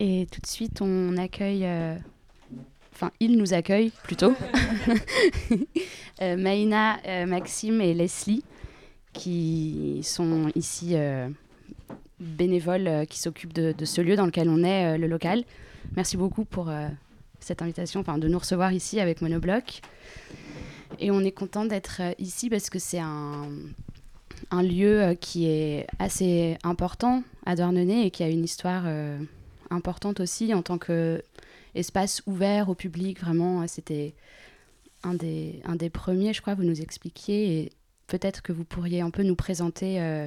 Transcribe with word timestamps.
Et 0.00 0.26
tout 0.30 0.40
de 0.40 0.46
suite, 0.46 0.80
on 0.80 1.16
accueille, 1.16 1.64
euh, 1.64 1.96
enfin, 2.92 3.10
il 3.18 3.36
nous 3.36 3.52
accueille 3.52 3.90
plutôt, 4.04 4.32
euh, 6.22 6.36
Maïna, 6.36 6.98
euh, 7.06 7.26
Maxime 7.26 7.80
et 7.80 7.94
Leslie, 7.94 8.44
qui 9.12 10.00
sont 10.04 10.52
ici 10.54 10.94
bénévoles, 12.20 13.06
qui 13.08 13.18
s'occupent 13.18 13.52
de, 13.52 13.72
de, 13.76 13.84
ce 13.84 14.00
lieu 14.00 14.14
dans 14.14 14.26
lequel 14.26 14.48
on 14.48 14.62
est, 14.62 14.96
le 14.96 15.08
local. 15.08 15.42
Merci 15.96 16.16
beaucoup 16.16 16.44
pour 16.44 16.70
cette 17.40 17.60
invitation, 17.60 18.00
enfin, 18.00 18.18
de 18.18 18.28
nous 18.28 18.38
recevoir 18.38 18.72
ici 18.72 19.00
avec 19.00 19.20
Monobloc. 19.20 19.80
Et 21.00 21.10
on 21.10 21.20
est 21.20 21.32
content 21.32 21.64
d'être 21.64 22.00
ici 22.18 22.48
parce 22.48 22.70
que 22.70 22.78
c'est 22.78 23.00
un, 23.00 23.48
un 24.52 24.62
lieu 24.62 25.16
qui 25.20 25.46
est 25.48 25.88
assez 25.98 26.56
important 26.62 27.24
à 27.44 27.56
Douarnenez 27.56 28.06
et 28.06 28.10
qui 28.12 28.22
a 28.22 28.28
une 28.28 28.44
histoire 28.44 28.84
importante 29.70 30.20
aussi 30.20 30.52
en 30.54 30.62
tant 30.62 30.78
qu'espace 30.78 32.22
ouvert 32.26 32.68
au 32.68 32.74
public. 32.74 33.20
Vraiment, 33.20 33.66
c'était 33.66 34.14
un 35.02 35.14
des, 35.14 35.60
un 35.64 35.76
des 35.76 35.90
premiers, 35.90 36.32
je 36.32 36.40
crois, 36.40 36.54
vous 36.54 36.64
nous 36.64 36.80
expliquiez. 36.80 37.58
Et 37.58 37.72
peut-être 38.06 38.42
que 38.42 38.52
vous 38.52 38.64
pourriez 38.64 39.00
un 39.00 39.10
peu 39.10 39.22
nous 39.22 39.36
présenter 39.36 40.00
euh, 40.00 40.26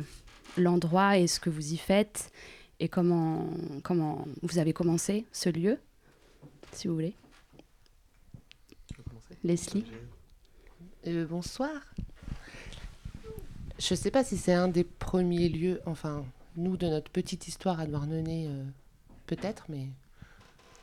l'endroit 0.57 1.17
et 1.17 1.27
ce 1.27 1.39
que 1.39 1.49
vous 1.49 1.73
y 1.73 1.77
faites 1.77 2.31
et 2.79 2.87
comment, 2.87 3.47
comment 3.83 4.25
vous 4.41 4.57
avez 4.57 4.73
commencé 4.73 5.25
ce 5.31 5.49
lieu, 5.49 5.77
si 6.71 6.87
vous 6.87 6.95
voulez. 6.95 7.15
Leslie 9.43 9.85
euh, 11.07 11.25
Bonsoir. 11.25 11.69
Je 13.79 13.93
ne 13.93 13.97
sais 13.97 14.11
pas 14.11 14.23
si 14.23 14.37
c'est 14.37 14.53
un 14.53 14.67
des 14.67 14.83
premiers 14.83 15.49
lieux, 15.49 15.81
enfin, 15.85 16.23
nous, 16.55 16.77
de 16.77 16.87
notre 16.87 17.09
petite 17.09 17.47
histoire 17.47 17.79
à 17.79 17.87
Douarnenez, 17.87 18.47
euh, 18.47 18.63
peut-être, 19.35 19.65
mais 19.69 19.87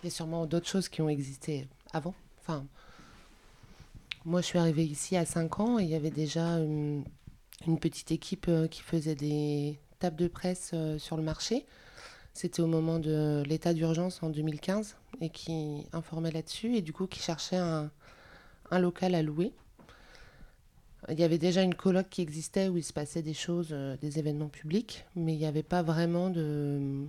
il 0.02 0.04
y 0.04 0.06
a 0.06 0.10
sûrement 0.10 0.46
d'autres 0.46 0.66
choses 0.68 0.88
qui 0.88 1.02
ont 1.02 1.10
existé 1.10 1.68
avant. 1.92 2.14
Enfin, 2.40 2.64
moi, 4.24 4.40
je 4.40 4.46
suis 4.46 4.58
arrivée 4.58 4.84
ici 4.84 5.16
à 5.16 5.26
5 5.26 5.60
ans 5.60 5.78
et 5.78 5.82
il 5.82 5.90
y 5.90 5.94
avait 5.94 6.10
déjà 6.10 6.58
une, 6.58 7.04
petite 7.80 8.10
équipe 8.10 8.46
euh, 8.48 8.66
qui 8.66 8.80
faisait 8.80 9.14
des 9.14 9.78
tables 9.98 10.16
de 10.16 10.28
presse 10.28 10.70
euh, 10.72 10.98
sur 10.98 11.18
le 11.18 11.22
marché. 11.22 11.66
C'était 12.32 12.62
au 12.62 12.66
moment 12.66 12.98
de 12.98 13.42
l'état 13.46 13.74
d'urgence 13.74 14.22
en 14.22 14.30
2015 14.30 14.96
et 15.20 15.28
qui 15.28 15.84
informait 15.92 16.30
là-dessus 16.30 16.76
et 16.76 16.82
du 16.82 16.92
coup 16.94 17.06
qui 17.06 17.20
cherchait 17.20 17.56
un, 17.56 17.90
un, 18.70 18.78
local 18.78 19.14
à 19.14 19.22
louer. 19.22 19.52
Il 21.10 21.18
y 21.18 21.24
avait 21.24 21.38
déjà 21.38 21.62
une 21.62 21.74
colloque 21.74 22.08
qui 22.08 22.22
existait 22.22 22.68
où 22.68 22.78
il 22.78 22.84
se 22.84 22.92
passait 22.94 23.22
des 23.22 23.34
choses, 23.34 23.68
euh, 23.72 23.96
des 23.98 24.18
événements 24.18 24.48
publics, 24.48 25.04
mais 25.16 25.34
il 25.34 25.38
n'y 25.38 25.46
avait 25.46 25.62
pas 25.62 25.82
vraiment 25.82 26.30
de, 26.30 27.08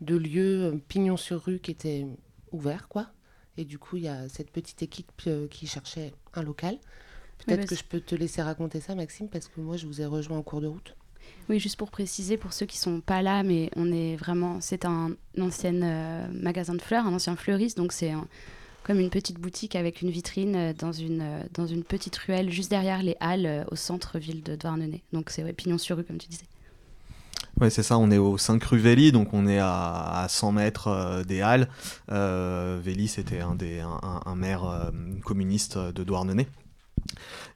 de 0.00 0.16
lieux 0.16 0.64
euh, 0.64 0.78
pignon 0.88 1.16
sur 1.16 1.42
rue 1.44 1.58
qui 1.58 1.70
étaient 1.70 2.06
ouverts, 2.52 2.88
quoi. 2.88 3.08
Et 3.56 3.64
du 3.64 3.78
coup, 3.78 3.96
il 3.96 4.04
y 4.04 4.08
a 4.08 4.28
cette 4.28 4.50
petite 4.50 4.82
équipe 4.82 5.10
euh, 5.26 5.48
qui 5.48 5.66
cherchait 5.66 6.12
un 6.34 6.42
local. 6.42 6.78
Peut-être 7.44 7.68
que 7.68 7.74
je 7.74 7.84
peux 7.84 8.00
te 8.00 8.14
laisser 8.14 8.42
raconter 8.42 8.80
ça, 8.80 8.94
Maxime, 8.94 9.28
parce 9.28 9.48
que 9.48 9.60
moi, 9.60 9.76
je 9.76 9.86
vous 9.86 10.00
ai 10.00 10.06
rejoint 10.06 10.38
en 10.38 10.42
cours 10.42 10.60
de 10.60 10.66
route. 10.66 10.94
Oui, 11.48 11.60
juste 11.60 11.76
pour 11.76 11.90
préciser, 11.90 12.36
pour 12.36 12.52
ceux 12.52 12.66
qui 12.66 12.78
sont 12.78 13.00
pas 13.00 13.22
là, 13.22 13.42
mais 13.42 13.70
on 13.76 13.92
est 13.92 14.16
vraiment, 14.16 14.60
c'est 14.60 14.84
un, 14.84 15.12
ancien 15.38 15.82
euh, 15.82 16.26
magasin 16.32 16.74
de 16.74 16.82
fleurs, 16.82 17.06
un 17.06 17.12
ancien 17.12 17.36
fleuriste, 17.36 17.76
donc 17.76 17.92
c'est 17.92 18.12
comme 18.82 18.98
une 18.98 19.10
petite 19.10 19.38
boutique 19.38 19.76
avec 19.76 20.00
une 20.00 20.10
vitrine 20.10 20.72
dans 20.72 20.92
une, 20.92 21.46
dans 21.52 21.66
une 21.66 21.84
petite 21.84 22.16
ruelle 22.16 22.50
juste 22.50 22.70
derrière 22.70 23.02
les 23.02 23.16
halles 23.20 23.66
au 23.70 23.76
centre-ville 23.76 24.42
de 24.42 24.56
Douarnenez. 24.56 25.02
Donc 25.12 25.28
c'est 25.30 25.52
pignon 25.52 25.76
sur 25.76 25.98
rue, 25.98 26.04
comme 26.04 26.18
tu 26.18 26.28
disais. 26.28 26.46
Oui, 27.60 27.72
c'est 27.72 27.82
ça, 27.82 27.98
on 27.98 28.10
est 28.12 28.18
au 28.18 28.38
5 28.38 28.62
rue 28.62 28.78
Véli, 28.78 29.10
donc 29.10 29.34
on 29.34 29.48
est 29.48 29.58
à, 29.58 30.26
100 30.28 30.52
mètres 30.52 30.86
euh, 30.86 31.24
des 31.24 31.40
Halles. 31.40 31.68
Euh, 32.12 32.80
c'était 33.08 33.40
un, 33.40 33.56
des, 33.56 33.80
un, 33.80 34.34
maire 34.36 34.64
euh, 34.64 34.90
communiste 35.24 35.76
de 35.76 36.04
Douarnenez. 36.04 36.46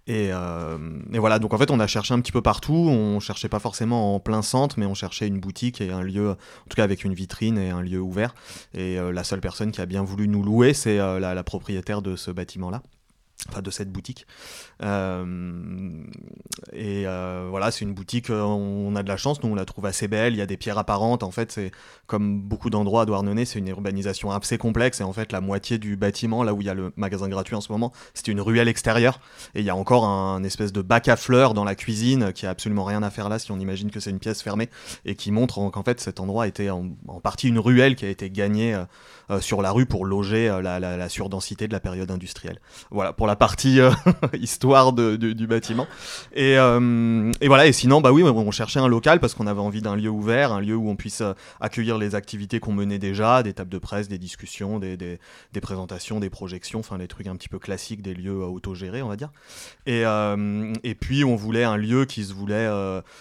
Et, 0.09 0.29
et, 0.29 1.19
voilà, 1.19 1.39
donc 1.39 1.55
en 1.55 1.59
fait, 1.59 1.71
on 1.71 1.79
a 1.79 1.87
cherché 1.87 2.15
un 2.15 2.21
petit 2.21 2.33
peu 2.33 2.43
partout. 2.43 2.73
On 2.73 3.21
cherchait 3.21 3.49
pas 3.49 3.61
forcément 3.61 4.17
en 4.17 4.21
plein 4.21 4.43
centre, 4.43 4.77
mais 4.79 4.87
on 4.87 4.95
cherchait 4.95 5.29
une 5.29 5.39
boutique 5.39 5.81
et 5.81 5.91
un 5.93 6.03
lieu, 6.03 6.31
en 6.31 6.69
tout 6.69 6.77
cas 6.77 6.85
avec 6.85 7.05
une 7.05 7.15
vitrine 7.15 7.59
et 7.59 7.71
un 7.71 7.83
lieu 7.83 8.01
ouvert. 8.01 8.35
Et 8.75 8.97
la 8.97 9.25
seule 9.25 9.41
personne 9.41 9.71
qui 9.71 9.81
a 9.81 9.87
bien 9.87 10.03
voulu 10.03 10.27
nous 10.27 10.43
louer, 10.43 10.75
c'est 10.75 10.97
la, 10.97 11.45
propriétaire 11.45 12.03
de 12.03 12.17
ce 12.17 12.31
bâtiment-là 12.31 12.83
enfin 13.49 13.63
de 13.63 13.71
cette 13.71 13.91
boutique. 13.91 14.27
Euh, 14.83 16.05
et 16.73 17.05
euh, 17.07 17.47
voilà, 17.51 17.71
c'est 17.71 17.85
une 17.85 17.95
boutique, 17.95 18.31
euh, 18.31 18.43
on 18.43 18.95
a 18.97 19.03
de 19.03 19.09
la 19.09 19.17
chance, 19.17 19.43
nous 19.43 19.51
on 19.51 19.55
la 19.55 19.65
trouve 19.65 19.87
assez 19.87 20.09
belle, 20.09 20.35
il 20.35 20.39
y 20.39 20.43
a 20.43 20.47
des 20.47 20.57
pierres 20.57 20.79
apparentes, 20.79 21.23
en 21.23 21.31
fait 21.31 21.53
c'est 21.53 21.71
comme 22.07 22.41
beaucoup 22.41 22.71
d'endroits 22.71 23.03
à 23.03 23.07
Douarnenez, 23.07 23.45
c'est 23.45 23.59
une 23.59 23.69
urbanisation 23.69 24.31
assez 24.31 24.59
complexe, 24.59 25.01
et 25.01 25.05
en 25.05 25.13
fait 25.13 25.33
la 25.33 25.41
moitié 25.41 25.79
du 25.79 25.97
bâtiment, 25.97 26.43
là 26.43 26.55
où 26.55 26.61
il 26.61 26.67
y 26.67 26.71
a 26.71 26.75
le 26.75 26.93
magasin 26.97 27.29
gratuit 27.29 27.55
en 27.55 27.61
ce 27.61 27.71
moment, 27.71 27.93
c'est 28.15 28.29
une 28.29 28.41
ruelle 28.41 28.69
extérieure, 28.69 29.21
et 29.55 29.61
il 29.61 29.65
y 29.65 29.71
a 29.71 29.77
encore 29.77 30.05
un, 30.05 30.43
espèce 30.43 30.73
de 30.73 30.83
bac 30.83 31.09
à 31.09 31.17
fleurs 31.17 31.55
dans 31.55 31.65
la 31.65 31.75
cuisine, 31.75 32.33
qui 32.33 32.47
a 32.47 32.51
absolument 32.51 32.85
rien 32.85 33.03
à 33.03 33.11
faire 33.11 33.29
là 33.29 33.39
si 33.39 33.53
on 33.53 33.61
imagine 33.61 33.91
que 33.91 34.01
c'est 34.01 34.11
une 34.11 34.19
pièce 34.19 34.43
fermée, 34.43 34.69
et 35.05 35.15
qui 35.15 35.31
montre 35.31 35.71
qu'en 35.71 35.83
fait 35.83 36.01
cet 36.01 36.21
endroit 36.21 36.47
était 36.47 36.71
en, 36.71 36.89
partie 37.23 37.49
une 37.49 37.59
ruelle 37.59 37.95
qui 37.95 38.05
a 38.05 38.09
été 38.09 38.31
gagnée 38.31 38.77
sur 39.41 39.63
la 39.63 39.71
rue 39.71 39.87
pour 39.87 40.05
loger 40.05 40.49
la, 40.63 40.81
la, 40.81 41.09
surdensité 41.09 41.69
de 41.69 41.73
la 41.73 41.81
période 41.81 42.11
industrielle. 42.11 42.59
Voilà, 42.91 43.13
pour 43.13 43.27
la 43.27 43.32
partie 43.37 43.81
euh, 43.81 43.91
histoire 44.41 44.93
du 44.93 45.47
bâtiment. 45.47 45.87
Et, 46.35 46.59
euh, 46.59 47.31
et, 47.41 47.49
voilà, 47.49 47.67
et 47.67 47.73
sinon, 47.73 48.01
bah 48.01 48.13
oui, 48.13 48.23
on 48.23 48.51
cherchait 48.51 48.81
un 48.81 48.89
local 48.89 49.21
parce 49.21 49.35
qu'on 49.35 49.47
avait 49.47 49.61
envie 49.61 49.83
d'un 49.83 49.97
lieu 49.97 50.11
ouvert, 50.11 50.53
un 50.53 50.61
lieu 50.61 50.77
où 50.77 50.89
on 50.89 50.97
puisse 50.97 51.21
euh, 51.21 51.35
accueillir 51.61 51.99
les 51.99 52.15
activités 52.15 52.61
qu'on 52.61 52.73
menait 52.73 52.99
déjà, 52.99 53.43
des 53.43 53.53
tables 53.53 53.71
de 53.71 53.79
presse, 53.79 54.09
des 54.09 54.19
discussions, 54.19 54.79
des, 54.79 55.19
présentations, 55.61 56.21
des 56.21 56.31
projections, 56.31 56.81
enfin 56.81 56.99
les 56.99 57.09
trucs 57.09 57.27
un 57.27 57.37
petit 57.37 57.49
peu 57.49 57.59
classiques 57.59 58.03
des 58.03 58.15
lieux 58.15 58.45
autogérés, 58.45 59.03
on 59.03 59.09
va 59.09 59.17
dire. 59.17 59.31
Et, 59.87 60.03
et 60.83 60.95
puis, 60.95 61.25
on 61.25 61.37
voulait 61.37 61.65
un 61.65 61.77
lieu 61.77 62.05
qui 62.05 62.25
se 62.25 62.33
voulait 62.33 62.69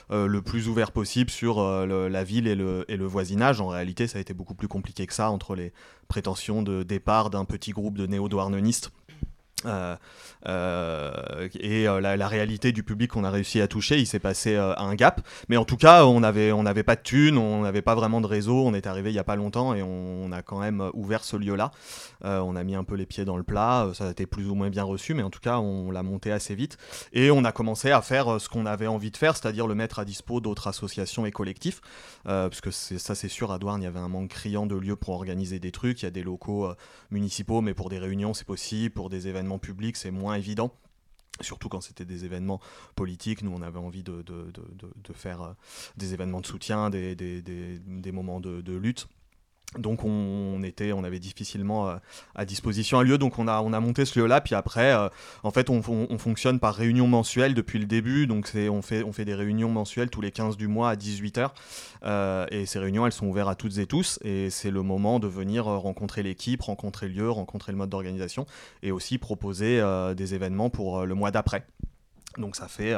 le 0.10 0.42
plus 0.42 0.68
ouvert 0.68 0.92
possible 0.92 1.30
sur 1.30 1.62
la 1.62 2.24
ville 2.24 2.48
et 2.48 2.56
le, 2.56 2.86
et 2.88 2.98
le 2.98 3.06
voisinage. 3.06 3.62
En 3.62 3.68
réalité, 3.68 4.08
ça 4.08 4.18
a 4.18 4.22
été 4.22 4.34
beaucoup 4.34 4.56
plus 4.56 4.68
compliqué 4.68 5.06
que 5.06 5.14
ça 5.14 5.30
entre 5.30 5.56
les 5.56 5.74
prétentions 6.12 6.62
de 6.62 6.84
départ 6.84 7.30
d'un 7.30 7.46
petit 7.46 7.72
groupe 7.72 7.98
de 7.98 8.06
néo-douarnenistes 8.06 8.92
euh, 9.66 9.96
euh, 10.48 11.50
et 11.60 11.88
euh, 11.88 12.02
la, 12.02 12.28
réalité 12.28 12.72
du 12.72 12.84
public 12.84 13.12
qu'on 13.12 13.24
a 13.24 13.30
réussi 13.30 13.62
à 13.62 13.68
toucher, 13.68 14.00
il 14.00 14.08
s'est 14.08 14.20
passé 14.20 14.56
un 14.56 14.96
gap. 14.96 15.22
Mais 15.50 15.58
en 15.58 15.66
tout 15.66 15.78
cas, 15.78 16.06
on 16.06 16.22
n'avait 16.22 16.52
on 16.52 16.66
avait 16.66 16.84
pas 16.84 16.96
de 16.96 17.02
thunes, 17.02 17.38
on 17.38 17.62
n'avait 17.62 17.82
pas 17.82 17.96
vraiment 17.96 18.22
de 18.22 18.28
réseau. 18.28 18.66
On 18.66 18.74
est 18.74 18.88
arrivé 18.88 19.12
il 19.12 19.16
y 19.16 19.20
a 19.20 19.24
pas 19.24 19.36
longtemps 19.36 19.74
et 19.74 19.82
on, 19.84 20.32
a 20.32 20.42
quand 20.42 20.60
même 20.60 20.90
ouvert 20.94 21.24
ce 21.24 21.36
lieu-là. 21.36 21.72
on 22.24 22.56
a 22.56 22.64
mis 22.64 22.76
un 22.76 22.84
peu 22.84 22.96
les 22.96 23.06
pieds 23.06 23.26
dans 23.26 23.38
le 23.38 23.44
plat. 23.44 23.90
Ça 23.94 24.08
a 24.08 24.12
été 24.12 24.26
plus 24.26 24.48
ou 24.48 24.56
moins 24.56 24.70
bien 24.70 24.84
reçu, 24.84 25.14
mais 25.14 25.24
en 25.24 25.30
tout 25.30 25.40
cas, 25.40 25.60
on 25.60 25.92
l'a 25.92 26.04
monté 26.04 26.32
assez 26.32 26.56
vite. 26.56 26.78
Et 27.14 27.32
on 27.32 27.44
a 27.44 27.52
commencé 27.52 27.92
à 27.92 28.02
faire 28.02 28.40
ce 28.40 28.50
qu'on 28.50 28.66
avait 28.66 28.88
envie 28.88 29.12
de 29.12 29.18
faire, 29.18 29.36
c'est-à-dire 29.36 29.68
le 29.68 29.76
mettre 29.76 30.00
à 30.00 30.06
dispo 30.06 30.40
d'autres 30.40 30.68
associations 30.68 31.26
et 31.26 31.32
collectifs. 31.32 31.82
parce 32.24 32.62
que 32.62 32.72
ça, 32.72 33.16
c'est 33.16 33.28
sûr, 33.28 33.52
à 33.52 33.60
Douarn, 33.60 33.82
il 33.82 33.86
y 33.86 33.88
avait 33.88 34.00
un 34.00 34.10
manque 34.10 34.30
criant 34.30 34.66
de 34.66 34.76
lieux 34.76 34.96
pour 34.96 35.16
organiser 35.16 35.60
des 35.60 35.72
trucs. 35.72 36.02
Il 36.02 36.06
y 36.06 36.08
a 36.08 36.12
des 36.12 36.24
locaux 36.24 36.70
municipaux, 37.12 37.62
mais 37.62 37.74
pour 37.74 37.90
des 37.90 38.00
réunions, 38.00 38.34
c'est 38.34 38.48
possible. 38.48 38.94
Pour 38.94 39.10
des 39.10 39.28
événements 39.28 39.51
public, 39.60 39.98
c'est 39.98 40.12
moins 40.12 40.36
évident. 40.36 40.74
Surtout 41.40 41.70
quand 41.70 41.82
c'était 41.82 42.06
des 42.06 42.26
événements 42.26 42.60
politiques, 42.96 43.42
nous 43.42 43.52
on 43.52 43.62
avait 43.62 43.80
envie 43.80 44.04
de, 44.04 44.24
faire 45.14 45.42
euh, 45.42 45.54
des 45.98 46.14
événements 46.14 46.42
de 46.42 46.46
soutien, 46.46 46.90
des 46.90 48.12
moments 48.12 48.40
de, 48.40 48.74
lutte. 48.74 49.08
Donc 49.78 50.04
on, 50.04 50.62
était, 50.64 50.92
on 50.92 51.06
avait 51.06 51.20
difficilement 51.20 51.88
euh, 51.88 51.96
à 52.36 52.44
disposition 52.44 53.00
un 53.00 53.04
lieu, 53.04 53.18
donc 53.18 53.40
on 53.40 53.48
a, 53.48 53.62
on 53.62 53.72
a 53.72 53.80
monté 53.80 54.04
ce 54.04 54.20
lieu-là. 54.20 54.42
Puis 54.42 54.54
après, 54.54 54.94
euh, 54.94 55.08
en 55.44 55.52
fait, 55.52 55.70
on, 55.70 55.82
fonctionne 56.18 56.60
par 56.60 56.76
réunion 56.76 57.08
mensuelle 57.08 57.54
depuis 57.54 57.80
le 57.80 57.86
début. 57.86 58.28
Donc 58.28 58.52
on 58.54 58.82
fait, 58.82 59.04
on 59.04 59.14
fait 59.14 59.24
des 59.24 59.34
réunions 59.34 59.70
mensuelles 59.70 60.10
tous 60.10 60.20
les 60.20 60.32
15 60.32 60.58
du 60.58 60.68
mois 60.68 60.90
à 60.90 60.96
18h. 60.96 61.52
Euh, 62.04 62.46
et 62.52 62.66
ces 62.66 62.80
réunions, 62.80 63.06
elles 63.06 63.14
sont 63.14 63.28
ouvertes 63.28 63.50
à 63.50 63.56
toutes 63.56 63.78
et 63.78 63.86
tous. 63.86 64.20
Et 64.24 64.50
c'est 64.50 64.72
le 64.72 64.84
moment 64.84 65.20
de 65.20 65.28
venir 65.28 65.66
rencontrer 65.66 66.22
l'équipe, 66.22 66.62
rencontrer 66.62 67.08
le 67.08 67.14
lieu, 67.14 67.32
rencontrer 67.32 67.72
le 67.72 67.78
mode 67.78 67.90
d'organisation 67.90 68.46
et 68.84 68.92
aussi 68.92 69.18
proposer 69.20 69.82
des 70.18 70.34
événements 70.34 70.70
pour 70.70 71.06
le 71.06 71.16
mois 71.16 71.32
d'après. 71.32 71.66
Donc 72.38 72.56
ça 72.56 72.68
fait 72.68 72.96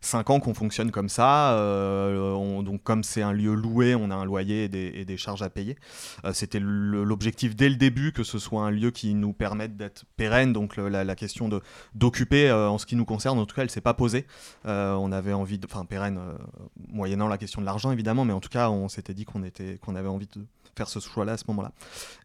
5 0.00 0.30
euh, 0.30 0.32
ans 0.32 0.40
qu'on 0.40 0.54
fonctionne 0.54 0.90
comme 0.90 1.08
ça. 1.08 1.54
Euh, 1.54 2.62
donc 2.62 2.82
comme 2.82 3.02
c'est 3.02 3.22
un 3.22 3.32
lieu 3.32 3.54
loué, 3.54 3.94
on 3.94 4.10
a 4.10 4.14
un 4.14 4.24
loyer 4.24 4.64
et 4.64 5.04
des, 5.04 5.16
charges 5.16 5.42
à 5.42 5.50
payer. 5.50 5.76
Euh, 6.24 6.32
c'était 6.32 6.60
l'objectif 6.60 7.56
dès 7.56 7.68
le 7.68 7.76
début 7.76 8.12
que 8.12 8.22
ce 8.22 8.38
soit 8.38 8.62
un 8.62 8.70
lieu 8.70 8.90
qui 8.90 9.14
nous 9.14 9.32
permette 9.32 9.76
d'être 9.76 10.04
pérenne. 10.16 10.52
Donc 10.52 10.76
la, 10.76 11.16
question 11.16 11.48
de 11.48 11.62
d'occuper, 11.94 12.52
en 12.52 12.78
ce 12.78 12.86
qui 12.86 12.94
nous 12.94 13.06
concerne, 13.06 13.38
en 13.38 13.46
tout 13.46 13.56
cas, 13.56 13.62
elle 13.62 13.70
s'est 13.70 13.80
pas 13.80 13.94
posée. 13.94 14.26
on 14.64 15.12
avait 15.12 15.32
envie 15.32 15.60
enfin 15.64 15.84
pérenne, 15.84 16.20
moyennant 16.88 17.28
la 17.28 17.38
question 17.38 17.60
de 17.60 17.66
l'argent 17.66 17.90
évidemment, 17.90 18.24
mais 18.24 18.32
en 18.32 18.40
tout 18.40 18.48
cas, 18.48 18.70
on 18.70 18.88
s'était 18.88 19.14
dit 19.14 19.24
qu'on 19.24 19.42
qu'on 19.80 19.96
avait 19.96 20.08
envie 20.08 20.26
de 20.26 20.46
faire 20.76 20.88
ce 20.88 21.00
choix-là 21.00 21.32
à 21.32 21.36
ce 21.36 21.44
moment-là. 21.48 21.72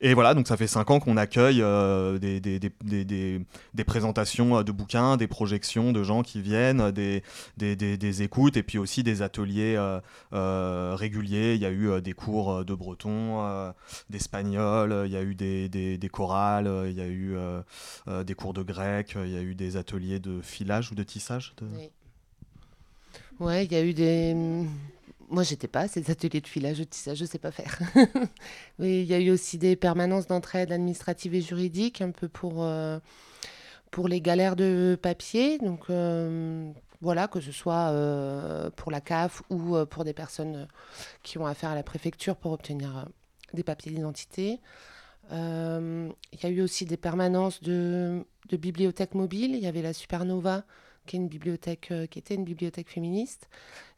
Et 0.01 0.13
voilà, 0.13 0.33
donc 0.33 0.47
ça 0.47 0.57
fait 0.57 0.67
5 0.67 0.89
ans 0.91 0.99
qu'on 0.99 1.17
accueille 1.17 1.63
des, 2.19 2.39
des, 2.39 3.83
présentations 3.85 4.61
de 4.61 4.71
bouquins, 4.71 5.17
des 5.17 5.27
projections 5.27 5.91
de 5.91 6.03
gens 6.03 6.21
qui 6.21 6.41
viennent 6.41 6.51
viennent, 6.51 6.91
des, 7.57 8.21
écoutes 8.21 8.57
et 8.57 8.63
puis 8.63 8.77
aussi 8.77 9.03
des 9.03 9.21
ateliers 9.21 9.77
réguliers. 10.31 11.55
Il 11.55 11.61
y 11.61 11.65
a 11.65 11.71
eu 11.71 12.01
des 12.01 12.13
cours 12.13 12.65
de 12.65 12.75
breton, 12.75 13.73
d'espagnol, 14.09 15.03
il 15.05 15.11
y 15.11 15.17
a 15.17 15.23
eu 15.23 15.35
des, 15.35 16.09
chorales, 16.11 16.69
il 16.87 16.93
y 16.93 17.01
a 17.01 17.07
eu 17.07 17.35
des 18.23 18.35
cours 18.35 18.53
de 18.53 18.63
grec, 18.63 19.13
il 19.15 19.31
y 19.31 19.37
a 19.37 19.41
eu 19.41 19.55
des 19.55 19.77
ateliers 19.77 20.19
de 20.19 20.41
filage 20.41 20.91
ou 20.91 20.95
de 20.95 21.03
tissage. 21.03 21.55
Oui. 21.61 21.89
Ouais, 23.39 23.65
il 23.65 23.71
y 23.71 23.75
a 23.75 23.83
eu 23.83 23.93
des. 23.93 24.35
Moi, 25.31 25.43
j'étais 25.43 25.69
pas 25.69 25.81
à 25.81 25.87
ces 25.87 26.11
ateliers 26.11 26.41
de 26.41 26.47
filage, 26.47 26.79
de 26.79 26.83
tissage, 26.83 27.17
je 27.19 27.23
sais 27.23 27.39
pas 27.39 27.51
faire. 27.51 27.79
Il 28.79 29.05
y 29.05 29.13
a 29.13 29.19
eu 29.19 29.31
aussi 29.31 29.57
des 29.57 29.77
permanences 29.77 30.27
d'entraide 30.27 30.73
administrative 30.73 31.33
et 31.33 31.41
juridique, 31.41 32.01
un 32.01 32.11
peu 32.11 32.27
pour, 32.27 32.65
euh, 32.65 32.99
pour 33.91 34.09
les 34.09 34.19
galères 34.19 34.57
de 34.57 34.99
papier. 35.01 35.57
Donc, 35.59 35.89
euh, 35.89 36.69
voilà, 36.99 37.29
que 37.29 37.39
ce 37.39 37.53
soit 37.53 37.91
euh, 37.91 38.71
pour 38.71 38.91
la 38.91 38.99
CAF 38.99 39.41
ou 39.49 39.77
pour 39.85 40.03
des 40.03 40.11
personnes 40.11 40.67
qui 41.23 41.37
ont 41.37 41.45
affaire 41.45 41.69
à 41.69 41.75
la 41.75 41.83
préfecture 41.83 42.35
pour 42.35 42.51
obtenir 42.51 43.07
des 43.53 43.63
papiers 43.63 43.93
d'identité. 43.93 44.59
Il 45.31 46.43
y 46.43 46.45
a 46.45 46.49
eu 46.49 46.61
aussi 46.61 46.83
des 46.83 46.97
permanences 46.97 47.63
de, 47.63 48.25
de 48.49 48.57
bibliothèques 48.57 49.15
mobiles. 49.15 49.55
Il 49.55 49.63
y 49.63 49.67
avait 49.67 49.81
la 49.81 49.93
Supernova 49.93 50.65
qui, 51.05 51.15
est 51.15 51.19
une 51.19 51.29
bibliothèque, 51.29 51.93
qui 52.09 52.19
était 52.19 52.35
une 52.35 52.43
bibliothèque 52.43 52.89
féministe, 52.89 53.47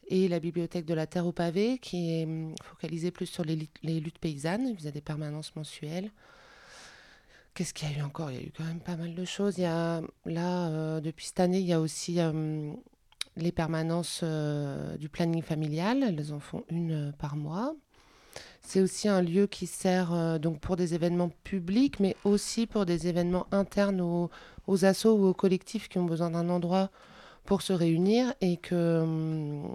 et 0.08 0.28
la 0.28 0.40
bibliothèque 0.40 0.84
de 0.84 0.94
la 0.94 1.06
Terre 1.06 1.26
au 1.26 1.32
pavé, 1.32 1.78
qui 1.78 2.12
est 2.12 2.24
hum, 2.24 2.54
focalisée 2.62 3.10
plus 3.10 3.26
sur 3.26 3.44
les, 3.44 3.68
luttes 3.82 4.18
paysannes. 4.18 4.68
Il 4.68 4.76
faisait 4.76 4.92
des 4.92 5.00
permanences 5.00 5.54
mensuelles. 5.56 6.10
Qu'est-ce 7.54 7.72
qu'il 7.72 7.90
y 7.90 7.94
a 7.94 7.98
eu 7.98 8.02
encore? 8.02 8.30
Il 8.30 8.36
y 8.36 8.40
a 8.40 8.42
eu 8.42 8.52
quand 8.56 8.64
même 8.64 8.80
pas 8.80 8.96
mal 8.96 9.14
de 9.14 9.24
choses. 9.24 9.58
Il 9.58 9.62
y 9.62 9.66
a, 9.66 10.02
là, 10.26 10.68
euh, 10.68 11.00
depuis 11.00 11.26
cette 11.26 11.40
année, 11.40 11.60
il 11.60 11.66
y 11.66 11.72
a 11.72 11.80
aussi 11.80 12.20
hum, 12.20 12.76
les 13.36 13.52
permanences 13.52 14.20
euh, 14.22 14.96
du 14.96 15.08
planning 15.08 15.42
familial. 15.42 16.02
Elles 16.02 16.32
en 16.32 16.40
font 16.40 16.64
une 16.70 17.12
par 17.18 17.36
mois. 17.36 17.74
C'est 18.60 18.80
aussi 18.80 19.08
un 19.08 19.20
lieu 19.20 19.46
qui 19.46 19.66
sert 19.66 20.40
donc 20.40 20.58
pour 20.58 20.76
des 20.76 20.94
événements 20.94 21.30
publics, 21.44 22.00
mais 22.00 22.16
aussi 22.24 22.66
pour 22.66 22.86
des 22.86 23.08
événements 23.08 23.46
internes 23.52 24.00
aux, 24.00 24.30
aux 24.66 24.84
assos 24.86 25.14
ou 25.14 25.26
aux 25.26 25.34
collectifs 25.34 25.88
qui 25.88 25.98
ont 25.98 26.06
besoin 26.06 26.30
d'un 26.30 26.48
endroit 26.48 26.90
pour 27.44 27.60
se 27.62 27.72
réunir 27.72 28.32
et 28.40 28.56
que 28.56 29.00
hum, 29.02 29.74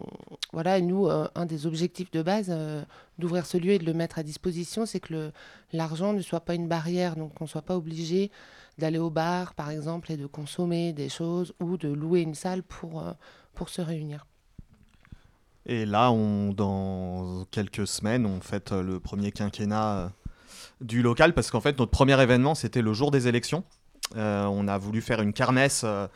voilà 0.51 0.81
nous 0.81 1.07
euh, 1.07 1.27
un 1.35 1.45
des 1.45 1.67
objectifs 1.67 2.11
de 2.11 2.21
base 2.21 2.47
euh, 2.49 2.83
d'ouvrir 3.19 3.45
ce 3.45 3.57
lieu 3.57 3.71
et 3.71 3.79
de 3.79 3.85
le 3.85 3.93
mettre 3.93 4.17
à 4.19 4.23
disposition 4.23 4.85
c'est 4.85 4.99
que 4.99 5.31
l'argent 5.71 6.13
ne 6.13 6.21
soit 6.21 6.41
pas 6.41 6.55
une 6.55 6.67
barrière. 6.67 7.15
Donc 7.15 7.35
qu'on 7.35 7.47
soit 7.47 7.61
pas 7.61 7.77
obligé 7.77 8.31
d'aller 8.77 8.97
au 8.97 9.09
bar 9.09 9.53
par 9.53 9.69
exemple 9.69 10.11
et 10.11 10.17
de 10.17 10.25
consommer 10.25 10.93
des 10.93 11.09
choses 11.09 11.53
ou 11.59 11.77
de 11.77 11.89
louer 11.89 12.21
une 12.21 12.35
salle 12.35 12.63
pour 12.63 13.01
euh, 13.01 13.11
pour 13.53 13.69
se 13.69 13.81
réunir. 13.81 14.25
Et 15.65 15.85
là 15.85 16.11
on 16.11 16.53
dans 16.53 17.45
quelques 17.51 17.87
semaines 17.87 18.25
on 18.25 18.41
fête 18.41 18.71
le 18.71 18.99
premier 18.99 19.31
quinquennat 19.31 20.11
du 20.81 21.03
local 21.03 21.33
parce 21.33 21.51
qu'en 21.51 21.61
fait 21.61 21.77
notre 21.77 21.91
premier 21.91 22.19
événement 22.19 22.55
c'était 22.55 22.81
le 22.81 22.93
jour 22.93 23.11
des 23.11 23.27
élections 23.27 23.63
on 24.15 24.67
a 24.67 24.77
voulu 24.77 25.01
faire 25.01 25.21
une 25.21 25.33
carnesse 25.33 25.81
euh, 25.83 26.07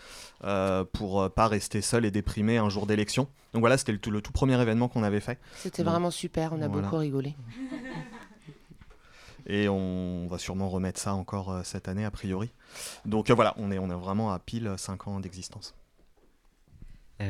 euh, 0.43 0.83
pour 0.83 1.31
pas 1.31 1.47
rester 1.47 1.81
seul 1.81 2.05
et 2.05 2.11
déprimé 2.11 2.57
un 2.57 2.69
jour 2.69 2.85
d'élection. 2.85 3.27
Donc 3.53 3.61
voilà, 3.61 3.77
c'était 3.77 3.91
le, 3.91 3.99
tout 3.99 4.31
premier 4.31 4.59
événement 4.61 4.87
qu'on 4.87 5.03
avait 5.03 5.19
fait. 5.19 5.39
C'était 5.55 5.83
vraiment 5.83 6.11
super, 6.11 6.53
on 6.53 6.61
a 6.61 6.67
beaucoup 6.67 6.97
rigolé. 6.97 7.35
Et 9.45 9.67
on 9.67 10.25
va 10.27 10.37
sûrement 10.37 10.69
remettre 10.69 11.01
ça 11.01 11.13
encore 11.13 11.65
cette 11.65 11.89
année, 11.89 12.05
a 12.05 12.11
priori. 12.11 12.49
Donc 13.03 13.29
voilà, 13.29 13.53
on 13.57 13.71
est, 13.71 13.77
on 13.77 13.89
est 13.89 13.93
vraiment 13.93 14.31
à 14.31 14.39
pile 14.39 14.73
5 14.77 15.07
ans 15.09 15.19
d'existence. 15.19 15.75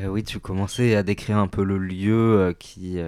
Oui, 0.07 0.23
tu 0.23 0.39
commençais 0.39 0.95
à 0.95 1.03
décrire 1.03 1.37
un 1.37 1.47
peu 1.47 1.63
le 1.63 1.77
lieu 1.77 2.55
qui, 2.59 2.99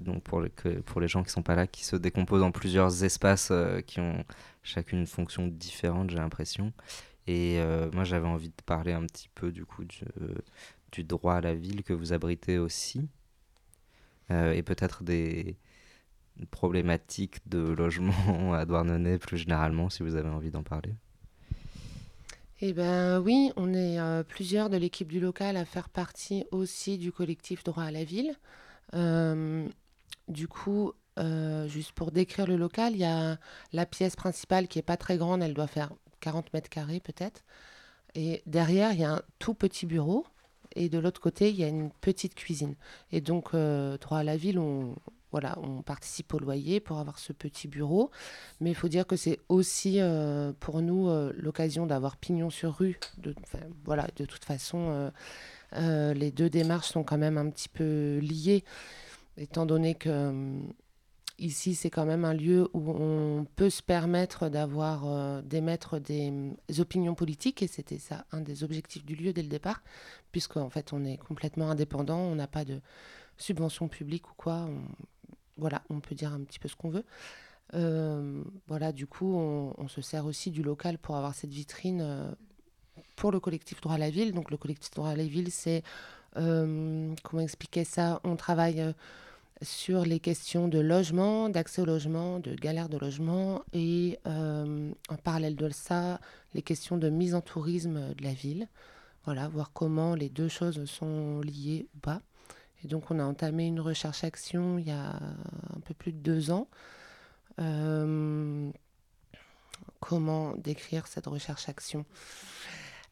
donc 0.00 0.22
pour, 0.22 0.42
pour 0.84 1.00
les 1.00 1.08
gens 1.08 1.22
qui 1.22 1.30
sont 1.30 1.42
pas 1.42 1.54
là, 1.54 1.66
qui 1.66 1.84
se 1.84 1.96
décompose 1.96 2.42
en 2.42 2.50
plusieurs 2.50 3.04
espaces 3.04 3.52
qui 3.86 4.00
ont 4.00 4.24
chacune 4.62 5.00
une 5.00 5.06
fonction 5.06 5.46
différente, 5.46 6.10
j'ai 6.10 6.18
l'impression. 6.18 6.72
Et 7.26 7.58
euh, 7.60 7.90
moi, 7.92 8.04
j'avais 8.04 8.28
envie 8.28 8.48
de 8.48 8.62
parler 8.64 8.92
un 8.92 9.02
petit 9.02 9.28
peu 9.34 9.50
du 9.50 9.64
coup 9.64 9.84
du, 9.84 10.04
du 10.92 11.04
droit 11.04 11.34
à 11.34 11.40
la 11.40 11.54
ville 11.54 11.82
que 11.82 11.92
vous 11.92 12.12
abritez 12.12 12.58
aussi, 12.58 13.08
euh, 14.30 14.52
et 14.52 14.62
peut-être 14.62 15.04
des 15.04 15.56
problématiques 16.50 17.48
de 17.48 17.58
logement 17.58 18.54
à 18.54 18.64
Douarnenez 18.66 19.18
plus 19.18 19.38
généralement, 19.38 19.90
si 19.90 20.02
vous 20.02 20.16
avez 20.16 20.28
envie 20.28 20.50
d'en 20.50 20.62
parler. 20.62 20.94
Eh 22.60 22.72
ben 22.72 23.20
oui, 23.20 23.52
on 23.56 23.74
est 23.74 24.00
euh, 24.00 24.22
plusieurs 24.22 24.70
de 24.70 24.76
l'équipe 24.78 25.08
du 25.08 25.20
local 25.20 25.56
à 25.56 25.64
faire 25.64 25.90
partie 25.90 26.44
aussi 26.50 26.96
du 26.96 27.12
collectif 27.12 27.62
Droit 27.64 27.84
à 27.84 27.90
la 27.90 28.04
ville. 28.04 28.34
du 30.28 30.48
coup, 30.48 30.92
euh, 31.18 31.66
juste 31.68 31.92
pour 31.92 32.10
décrire 32.12 32.46
le 32.46 32.56
local, 32.56 32.92
il 32.94 33.00
y 33.00 33.04
a 33.04 33.38
la 33.72 33.86
pièce 33.86 34.16
principale 34.16 34.68
qui 34.68 34.78
est 34.78 34.82
pas 34.82 34.96
très 34.96 35.16
grande, 35.16 35.42
elle 35.42 35.54
doit 35.54 35.66
faire 35.66 35.92
40 36.20 36.52
mètres 36.52 36.68
carrés 36.68 37.00
peut-être. 37.00 37.42
Et 38.14 38.42
derrière, 38.46 38.92
il 38.92 39.00
y 39.00 39.04
a 39.04 39.14
un 39.14 39.22
tout 39.38 39.54
petit 39.54 39.86
bureau. 39.86 40.26
Et 40.74 40.88
de 40.88 40.98
l'autre 40.98 41.20
côté, 41.20 41.50
il 41.50 41.56
y 41.56 41.64
a 41.64 41.68
une 41.68 41.90
petite 41.90 42.34
cuisine. 42.34 42.74
Et 43.12 43.20
donc, 43.20 43.54
euh, 43.54 43.98
droit 43.98 44.18
à 44.18 44.24
la 44.24 44.36
ville, 44.36 44.58
on, 44.58 44.94
voilà, 45.32 45.58
on 45.62 45.82
participe 45.82 46.32
au 46.34 46.38
loyer 46.38 46.80
pour 46.80 46.98
avoir 46.98 47.18
ce 47.18 47.32
petit 47.32 47.68
bureau. 47.68 48.10
Mais 48.60 48.70
il 48.70 48.74
faut 48.74 48.88
dire 48.88 49.06
que 49.06 49.16
c'est 49.16 49.38
aussi 49.48 50.00
euh, 50.00 50.52
pour 50.60 50.82
nous 50.82 51.08
l'occasion 51.34 51.86
d'avoir 51.86 52.16
pignon 52.16 52.50
sur 52.50 52.76
rue. 52.76 52.98
De, 53.18 53.34
voilà, 53.84 54.06
de 54.16 54.24
toute 54.24 54.44
façon, 54.44 55.10
les 55.72 56.30
deux 56.30 56.50
démarches 56.50 56.88
sont 56.88 57.04
quand 57.04 57.18
même 57.18 57.38
un 57.38 57.50
petit 57.50 57.68
peu 57.68 58.18
liées, 58.18 58.64
étant 59.36 59.66
donné 59.66 59.94
que 59.94 60.62
Ici, 61.38 61.74
c'est 61.74 61.90
quand 61.90 62.06
même 62.06 62.24
un 62.24 62.32
lieu 62.32 62.70
où 62.72 62.90
on 62.92 63.44
peut 63.56 63.68
se 63.68 63.82
permettre 63.82 64.48
d'avoir, 64.48 65.06
euh, 65.06 65.42
d'émettre 65.42 66.00
des, 66.00 66.32
opinions 66.78 67.14
politiques, 67.14 67.62
et 67.62 67.66
c'était 67.66 67.98
ça 67.98 68.24
un 68.32 68.40
des 68.40 68.64
objectifs 68.64 69.04
du 69.04 69.14
lieu 69.14 69.34
dès 69.34 69.42
le 69.42 69.48
départ, 69.48 69.82
puisqu'en 70.32 70.70
fait, 70.70 70.94
on 70.94 71.04
est 71.04 71.18
complètement 71.18 71.70
indépendant, 71.70 72.20
on 72.20 72.36
n'a 72.36 72.46
pas 72.46 72.64
de 72.64 72.80
subvention 73.36 73.86
publique 73.86 74.30
ou 74.30 74.34
quoi. 74.38 74.66
Voilà, 75.56 75.82
on 75.90 76.00
peut 76.00 76.14
dire 76.14 76.32
un 76.32 76.40
petit 76.40 76.58
peu 76.58 76.68
ce 76.68 76.76
qu'on 76.76 76.90
veut. 76.90 77.04
Euh, 77.74 78.42
voilà, 78.68 78.92
du 78.92 79.06
coup, 79.06 79.34
on, 79.34 79.88
se 79.88 80.00
sert 80.00 80.26
aussi 80.26 80.50
du 80.50 80.62
local 80.62 80.98
pour 80.98 81.16
avoir 81.16 81.34
cette 81.34 81.52
vitrine 81.52 82.00
euh, 82.00 82.30
pour 83.16 83.32
le 83.32 83.40
collectif 83.40 83.80
Droit 83.80 83.94
à 83.94 83.98
la 83.98 84.10
Ville. 84.10 84.32
Donc, 84.32 84.50
le 84.50 84.56
collectif 84.56 84.92
Droit 84.92 85.10
à 85.10 85.16
la 85.16 85.24
Ville, 85.24 85.50
c'est. 85.50 85.82
comment 86.34 87.42
expliquer 87.42 87.84
ça? 87.84 88.20
On 88.24 88.36
travaille 88.36 88.94
sur 89.62 90.04
les 90.04 90.20
questions 90.20 90.68
de 90.68 90.78
logement, 90.78 91.48
d'accès 91.48 91.80
au 91.80 91.86
logement, 91.86 92.40
de 92.40 92.54
galère 92.54 92.88
de 92.88 92.98
logement 92.98 93.62
et 93.72 94.18
euh, 94.26 94.92
en 95.08 95.16
parallèle 95.16 95.56
de 95.56 95.70
ça, 95.70 96.20
les 96.54 96.62
questions 96.62 96.98
de 96.98 97.08
mise 97.08 97.34
en 97.34 97.40
tourisme 97.40 98.14
de 98.14 98.22
la 98.22 98.34
ville. 98.34 98.68
Voilà, 99.24 99.48
voir 99.48 99.72
comment 99.72 100.14
les 100.14 100.28
deux 100.28 100.48
choses 100.48 100.84
sont 100.84 101.40
liées 101.40 101.88
ou 101.94 101.98
pas. 101.98 102.20
Et 102.86 102.88
donc 102.88 103.10
on 103.10 103.18
a 103.18 103.24
entamé 103.24 103.66
une 103.66 103.80
recherche-action 103.80 104.78
il 104.78 104.86
y 104.86 104.92
a 104.92 105.16
un 105.74 105.80
peu 105.84 105.92
plus 105.92 106.12
de 106.12 106.18
deux 106.18 106.52
ans. 106.52 106.68
Euh, 107.60 108.70
comment 109.98 110.54
décrire 110.54 111.08
cette 111.08 111.26
recherche-action 111.26 112.04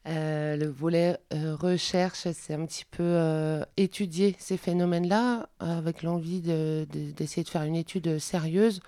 euh, 0.07 0.57
le 0.57 0.67
volet 0.67 1.19
euh, 1.33 1.57
recherche, 1.57 2.29
c'est 2.35 2.53
un 2.53 2.67
petit 2.67 2.85
peu 2.85 3.65
étudier 3.79 4.37
ces 4.39 4.59
phénomènes-là, 4.59 5.49
avec 5.59 6.03
l'envie 6.03 6.41
d'essayer 6.43 7.43
de, 7.43 7.49
faire 7.49 7.63
une 7.63 7.75
étude 7.75 8.19
sérieuse, 8.19 8.81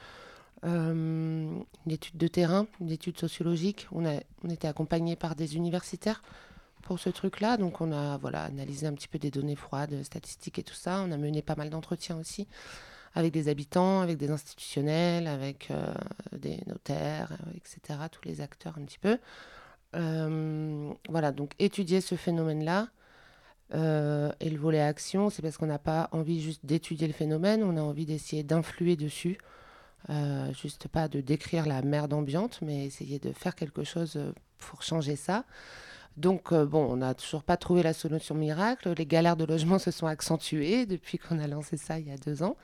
une 0.63 1.65
étude 1.89 2.19
de 2.19 2.29
terrain, 2.29 2.67
une 2.81 2.91
étude 2.91 3.19
sociologique. 3.19 3.89
On, 3.91 4.07
a, 4.07 4.21
on 4.45 4.51
était 4.51 4.69
accompagné 4.69 5.17
par 5.17 5.35
des 5.35 5.57
universitaires 5.57 6.23
pour 6.87 6.99
ce 6.99 7.11
truc-là, 7.11 7.57
donc 7.57 7.81
on 7.81 7.93
a 7.93 8.17
voilà, 8.19 8.45
analysé 8.45 8.87
un 8.87 8.95
petit 8.95 9.09
peu 9.09 9.19
des 9.19 9.31
données 9.31 9.57
froides, 9.57 10.03
statistiques 10.03 10.59
et 10.59 10.63
tout 10.63 10.75
ça. 10.75 11.03
On 11.07 11.13
a 11.13 11.17
mené 11.17 11.43
pas 11.43 11.57
mal 11.57 11.71
d'entretiens 11.71 12.19
aussi 12.19 12.47
avec 13.15 13.33
des 13.33 13.49
habitants, 13.49 14.01
avec 14.01 14.19
des 14.19 14.31
institutionnels, 14.31 15.27
avec 15.27 15.73
des 16.33 16.61
notaires, 16.67 17.33
etc., 17.55 17.99
tous 18.13 18.29
les 18.29 18.43
acteurs 18.43 18.77
un 18.79 18.85
petit 18.85 18.99
peu. 18.99 19.19
Euh, 19.95 20.93
voilà, 21.09 21.33
donc 21.33 21.53
étudier 21.59 22.01
ce 22.01 22.15
phénomène-là. 22.15 22.89
Euh, 23.75 24.31
et 24.39 24.49
le 24.49 24.59
volet 24.59 24.81
action, 24.81 25.29
c'est 25.29 25.43
parce 25.43 25.57
qu'on 25.57 25.67
n'a 25.67 25.79
pas 25.79 26.09
envie 26.13 26.41
juste 26.41 26.65
d'étudier 26.65 27.09
le 27.09 27.13
phénomène, 27.13 27.65
on 27.65 27.77
a 27.77 27.81
envie 27.81 28.07
d'essayer 28.07 28.43
d'influer 28.43 28.97
dessus. 28.97 29.39
Euh, 30.09 30.53
juste 30.53 30.87
pas 30.87 31.09
de 31.09 31.21
décrire 31.21 31.67
la 31.67 31.83
merde 31.83 32.13
ambiante, 32.13 32.61
mais 32.63 32.85
essayer 32.85 33.19
de 33.19 33.33
faire 33.33 33.57
quelque 33.57 33.83
chose 33.83 34.21
pour 34.59 34.83
changer 34.83 35.17
ça. 35.17 35.45
Donc, 36.17 36.55
bon, 36.55 36.87
on 36.87 36.97
n'a 36.97 37.15
toujours 37.15 37.43
pas 37.43 37.57
trouvé 37.57 37.83
la 37.83 37.93
solution 37.93 38.35
miracle. 38.35 38.93
Les 38.97 39.07
galères 39.07 39.37
de 39.37 39.45
logement 39.45 39.79
se 39.79 39.91
sont 39.91 40.07
accentuées 40.07 40.87
depuis 40.87 41.19
qu'on 41.19 41.39
a 41.39 41.47
lancé 41.47 41.77
ça 41.77 41.99
il 41.99 42.09
y 42.09 42.13
a 42.13 42.17
deux 42.17 42.43
ans. 42.43 42.57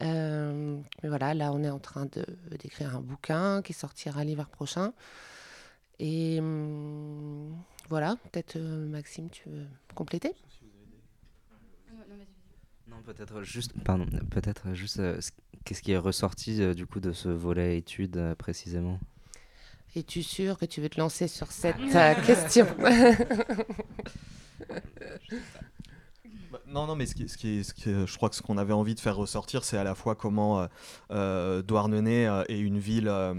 mais 0.00 1.08
voilà, 1.08 1.34
là, 1.34 1.52
on 1.52 1.62
est 1.62 1.70
en 1.70 1.78
train 1.78 2.06
d'écrire 2.50 2.96
un 2.96 3.00
bouquin 3.00 3.62
qui 3.62 3.72
sortira 3.72 4.22
l'hiver 4.24 4.48
prochain. 4.48 4.92
Et 5.98 6.38
hum, 6.38 7.56
voilà, 7.88 8.16
peut-être 8.30 8.58
Maxime, 8.58 9.30
tu 9.30 9.48
veux 9.48 9.66
compléter? 9.94 10.32
Non, 12.86 13.02
peut-être 13.04 13.42
juste, 13.42 13.72
pardon, 13.84 14.06
peut-être 14.30 14.74
juste, 14.74 15.00
qu'est-ce 15.64 15.82
qui 15.82 15.92
est 15.92 15.98
ressorti 15.98 16.74
du 16.74 16.86
coup 16.86 17.00
de 17.00 17.12
ce 17.12 17.28
volet 17.28 17.78
études 17.78 18.34
précisément? 18.38 18.98
Es-tu 19.96 20.22
sûr 20.22 20.58
que 20.58 20.66
tu 20.66 20.80
veux 20.80 20.88
te 20.88 21.00
lancer 21.00 21.28
sur 21.28 21.50
cette 21.52 21.76
question? 22.26 22.66
Bah, 26.50 26.60
non, 26.66 26.86
non, 26.86 26.96
mais 26.96 27.06
ce 27.06 27.14
qui, 27.14 27.28
ce 27.28 27.36
qui, 27.36 27.62
ce 27.62 27.74
qui, 27.74 27.90
je 27.90 28.16
crois 28.16 28.30
que 28.30 28.36
ce 28.36 28.42
qu'on 28.42 28.56
avait 28.58 28.72
envie 28.72 28.94
de 28.94 29.00
faire 29.00 29.16
ressortir, 29.16 29.64
c'est 29.64 29.76
à 29.76 29.84
la 29.84 29.94
fois 29.94 30.14
comment 30.14 30.60
euh, 30.60 30.66
euh 31.10 31.62
Douarnenez 31.62 32.26
euh, 32.26 32.44
est 32.48 32.58
une 32.58 32.78
ville 32.78 33.08
euh, 33.08 33.34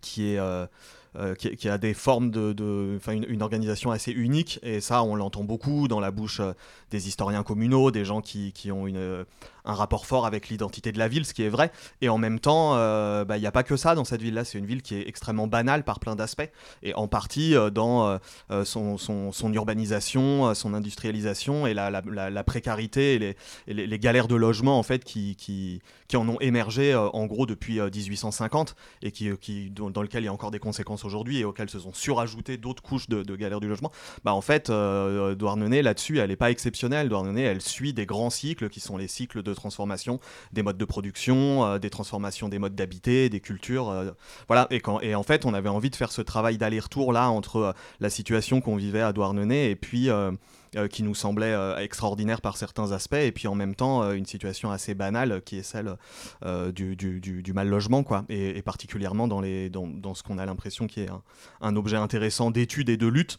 qui 0.00 0.34
est 0.34 0.68
euh, 1.16 1.34
qui, 1.34 1.68
a 1.70 1.78
des 1.78 1.94
formes 1.94 2.30
de, 2.30 2.52
de 2.52 3.00
une, 3.10 3.42
organisation 3.42 3.90
assez 3.90 4.12
unique 4.12 4.60
et 4.62 4.80
ça 4.80 5.02
on 5.02 5.16
l'entend 5.16 5.42
beaucoup 5.42 5.88
dans 5.88 6.00
la 6.00 6.10
bouche 6.10 6.40
euh, 6.40 6.52
des 6.90 7.08
historiens 7.08 7.42
communaux, 7.42 7.90
des 7.90 8.04
gens 8.04 8.20
qui, 8.20 8.52
qui 8.52 8.70
ont 8.70 8.86
une, 8.86 8.98
euh, 8.98 9.24
un 9.64 9.72
rapport 9.72 10.04
fort 10.04 10.26
avec 10.26 10.50
l'identité 10.50 10.92
de 10.92 10.98
la 10.98 11.08
ville, 11.08 11.24
ce 11.24 11.32
qui 11.32 11.44
est 11.44 11.48
vrai. 11.48 11.72
Et 12.02 12.10
en 12.10 12.18
même 12.18 12.40
temps, 12.40 12.72
bah, 12.72 13.36
il 13.36 13.40
n'y 13.40 13.46
a 13.46 13.52
pas 13.52 13.62
que 13.62 13.76
ça 13.76 13.94
dans 13.94 14.04
cette 14.04 14.22
ville-là. 14.22 14.44
C'est 14.46 14.58
une 14.58 14.64
ville 14.64 14.80
qui 14.80 14.94
est 14.94 15.06
extrêmement 15.06 15.46
banale 15.46 15.84
par 15.84 16.00
plein 16.00 16.16
d'aspects 16.16 16.48
et 16.82 16.94
en 16.94 17.06
partie 17.06 17.54
dans 17.74 18.18
son, 18.64 18.96
son, 18.96 19.52
urbanisation, 19.52 20.54
son 20.54 20.72
industrialisation 20.72 21.66
et 21.66 21.74
la, 21.74 21.90
la, 21.90 22.44
précarité 22.44 23.14
et, 23.14 23.18
les, 23.66 23.86
les, 23.86 23.98
galères 23.98 24.26
de 24.26 24.36
logement 24.36 24.78
en 24.78 24.82
fait 24.82 25.04
qui, 25.04 25.36
qui, 25.36 25.82
qui 26.06 26.16
en 26.16 26.26
ont 26.26 26.40
émergé 26.40 26.94
en 26.94 27.26
gros 27.26 27.44
depuis 27.44 27.78
1850 27.78 28.74
et 29.02 29.12
qui, 29.12 29.36
qui, 29.36 29.70
dans 29.70 30.02
lequel 30.02 30.22
il 30.22 30.26
y 30.26 30.30
a 30.30 30.32
encore 30.32 30.50
des 30.50 30.60
conséquences 30.60 30.97
aujourd'hui 31.04 31.38
et 31.38 31.44
auxquelles 31.44 31.70
se 31.70 31.78
sont 31.78 31.92
surajoutés 31.92 32.56
d'autres 32.56 32.82
couches 32.82 33.08
de, 33.08 33.36
galères 33.36 33.60
du 33.60 33.68
logement, 33.68 33.92
bah 34.24 34.32
en 34.32 34.40
fait, 34.40 34.70
euh, 34.70 35.34
Douarnenez 35.34 35.82
là-dessus, 35.82 36.18
elle 36.18 36.30
n'est 36.30 36.36
pas 36.36 36.50
exceptionnelle. 36.50 37.08
Douarnenez, 37.08 37.42
elle 37.42 37.60
suit 37.60 37.92
des 37.92 38.06
grands 38.06 38.30
cycles 38.30 38.68
qui 38.68 38.80
sont 38.80 38.96
les 38.96 39.08
cycles 39.08 39.42
de 39.42 39.54
transformation 39.54 40.20
des 40.52 40.62
modes 40.62 40.78
de 40.78 40.84
production, 40.84 41.64
euh, 41.64 41.78
des 41.78 41.90
transformations 41.90 42.48
des 42.48 42.58
modes 42.58 42.74
d'habiter, 42.74 43.28
des 43.28 43.40
cultures. 43.40 43.88
Euh, 43.88 44.10
voilà. 44.46 44.66
Et, 44.70 44.82
et 45.02 45.14
en 45.14 45.22
fait, 45.22 45.44
on 45.44 45.54
avait 45.54 45.68
envie 45.68 45.90
de 45.90 45.96
faire 45.96 46.12
ce 46.12 46.22
travail 46.22 46.58
d'aller-retour 46.58 47.12
là 47.12 47.30
entre 47.30 47.74
la 48.00 48.10
situation 48.10 48.60
qu'on 48.60 48.76
vivait 48.76 49.02
à 49.02 49.12
Douarnenez 49.12 49.70
et 49.70 49.76
puis 49.76 50.10
qui 50.90 51.02
nous 51.02 51.14
semblait 51.14 51.52
euh, 51.52 51.78
extraordinaire 51.78 52.40
par 52.40 52.56
certains 52.56 52.92
aspects, 52.92 53.14
et 53.14 53.32
puis 53.32 53.48
en 53.48 53.54
même 53.54 53.74
temps 53.74 54.02
euh, 54.02 54.12
une 54.12 54.26
situation 54.26 54.70
assez 54.70 54.94
banale 54.94 55.42
qui 55.44 55.58
est 55.58 55.62
celle 55.62 55.96
du, 56.74 56.96
du, 56.96 57.20
du, 57.20 57.52
mal 57.52 57.68
logement, 57.68 58.02
quoi, 58.02 58.24
et, 58.28 58.62
particulièrement 58.62 59.28
dans, 59.28 59.40
les, 59.40 59.70
dans, 59.70 59.86
dans 59.86 60.14
ce 60.14 60.22
qu'on 60.22 60.38
a 60.38 60.46
l'impression 60.46 60.86
qui 60.86 61.00
est 61.00 61.10
un, 61.10 61.22
un 61.60 61.76
objet 61.76 61.96
intéressant 61.96 62.50
d'étude 62.50 62.88
et 62.88 62.96
de 62.96 63.06
lutte. 63.06 63.38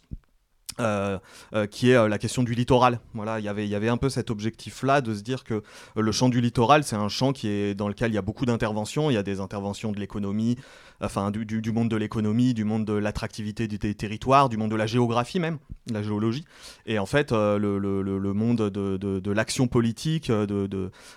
Euh, 0.78 1.18
euh, 1.52 1.66
qui 1.66 1.90
est 1.90 1.96
euh, 1.96 2.08
la 2.08 2.18
question 2.18 2.42
du 2.42 2.54
littoral. 2.54 3.00
Voilà, 3.14 3.40
il 3.40 3.44
y 3.44 3.74
avait 3.74 3.88
un 3.88 3.96
peu 3.96 4.08
cet 4.08 4.30
objectif-là 4.30 5.00
de 5.00 5.14
se 5.14 5.22
dire 5.22 5.42
que 5.44 5.62
le 5.96 6.12
champ 6.12 6.28
du 6.28 6.40
littoral, 6.40 6.84
c'est 6.84 6.96
un 6.96 7.08
champ 7.08 7.32
qui 7.32 7.48
est 7.48 7.74
dans 7.74 7.88
lequel 7.88 8.12
il 8.12 8.14
y 8.14 8.18
a 8.18 8.22
beaucoup 8.22 8.46
d'interventions. 8.46 9.10
Il 9.10 9.14
y 9.14 9.18
a 9.18 9.22
des 9.22 9.40
interventions 9.40 9.90
de 9.90 9.98
l'économie, 9.98 10.56
enfin 11.00 11.30
du, 11.30 11.72
monde 11.72 11.88
de 11.88 11.96
l'économie, 11.96 12.54
du 12.54 12.64
monde 12.64 12.84
de 12.84 12.92
l'attractivité 12.92 13.66
des 13.66 13.94
territoires, 13.94 14.48
du 14.48 14.56
monde 14.56 14.70
de 14.70 14.76
la 14.76 14.86
géographie 14.86 15.40
même, 15.40 15.58
la 15.90 16.02
géologie. 16.02 16.44
Et 16.86 16.98
en 16.98 17.06
fait, 17.06 17.32
le, 17.32 18.32
monde 18.32 18.70
de, 18.70 19.30
l'action 19.30 19.66
politique, 19.66 20.30
de, 20.30 20.66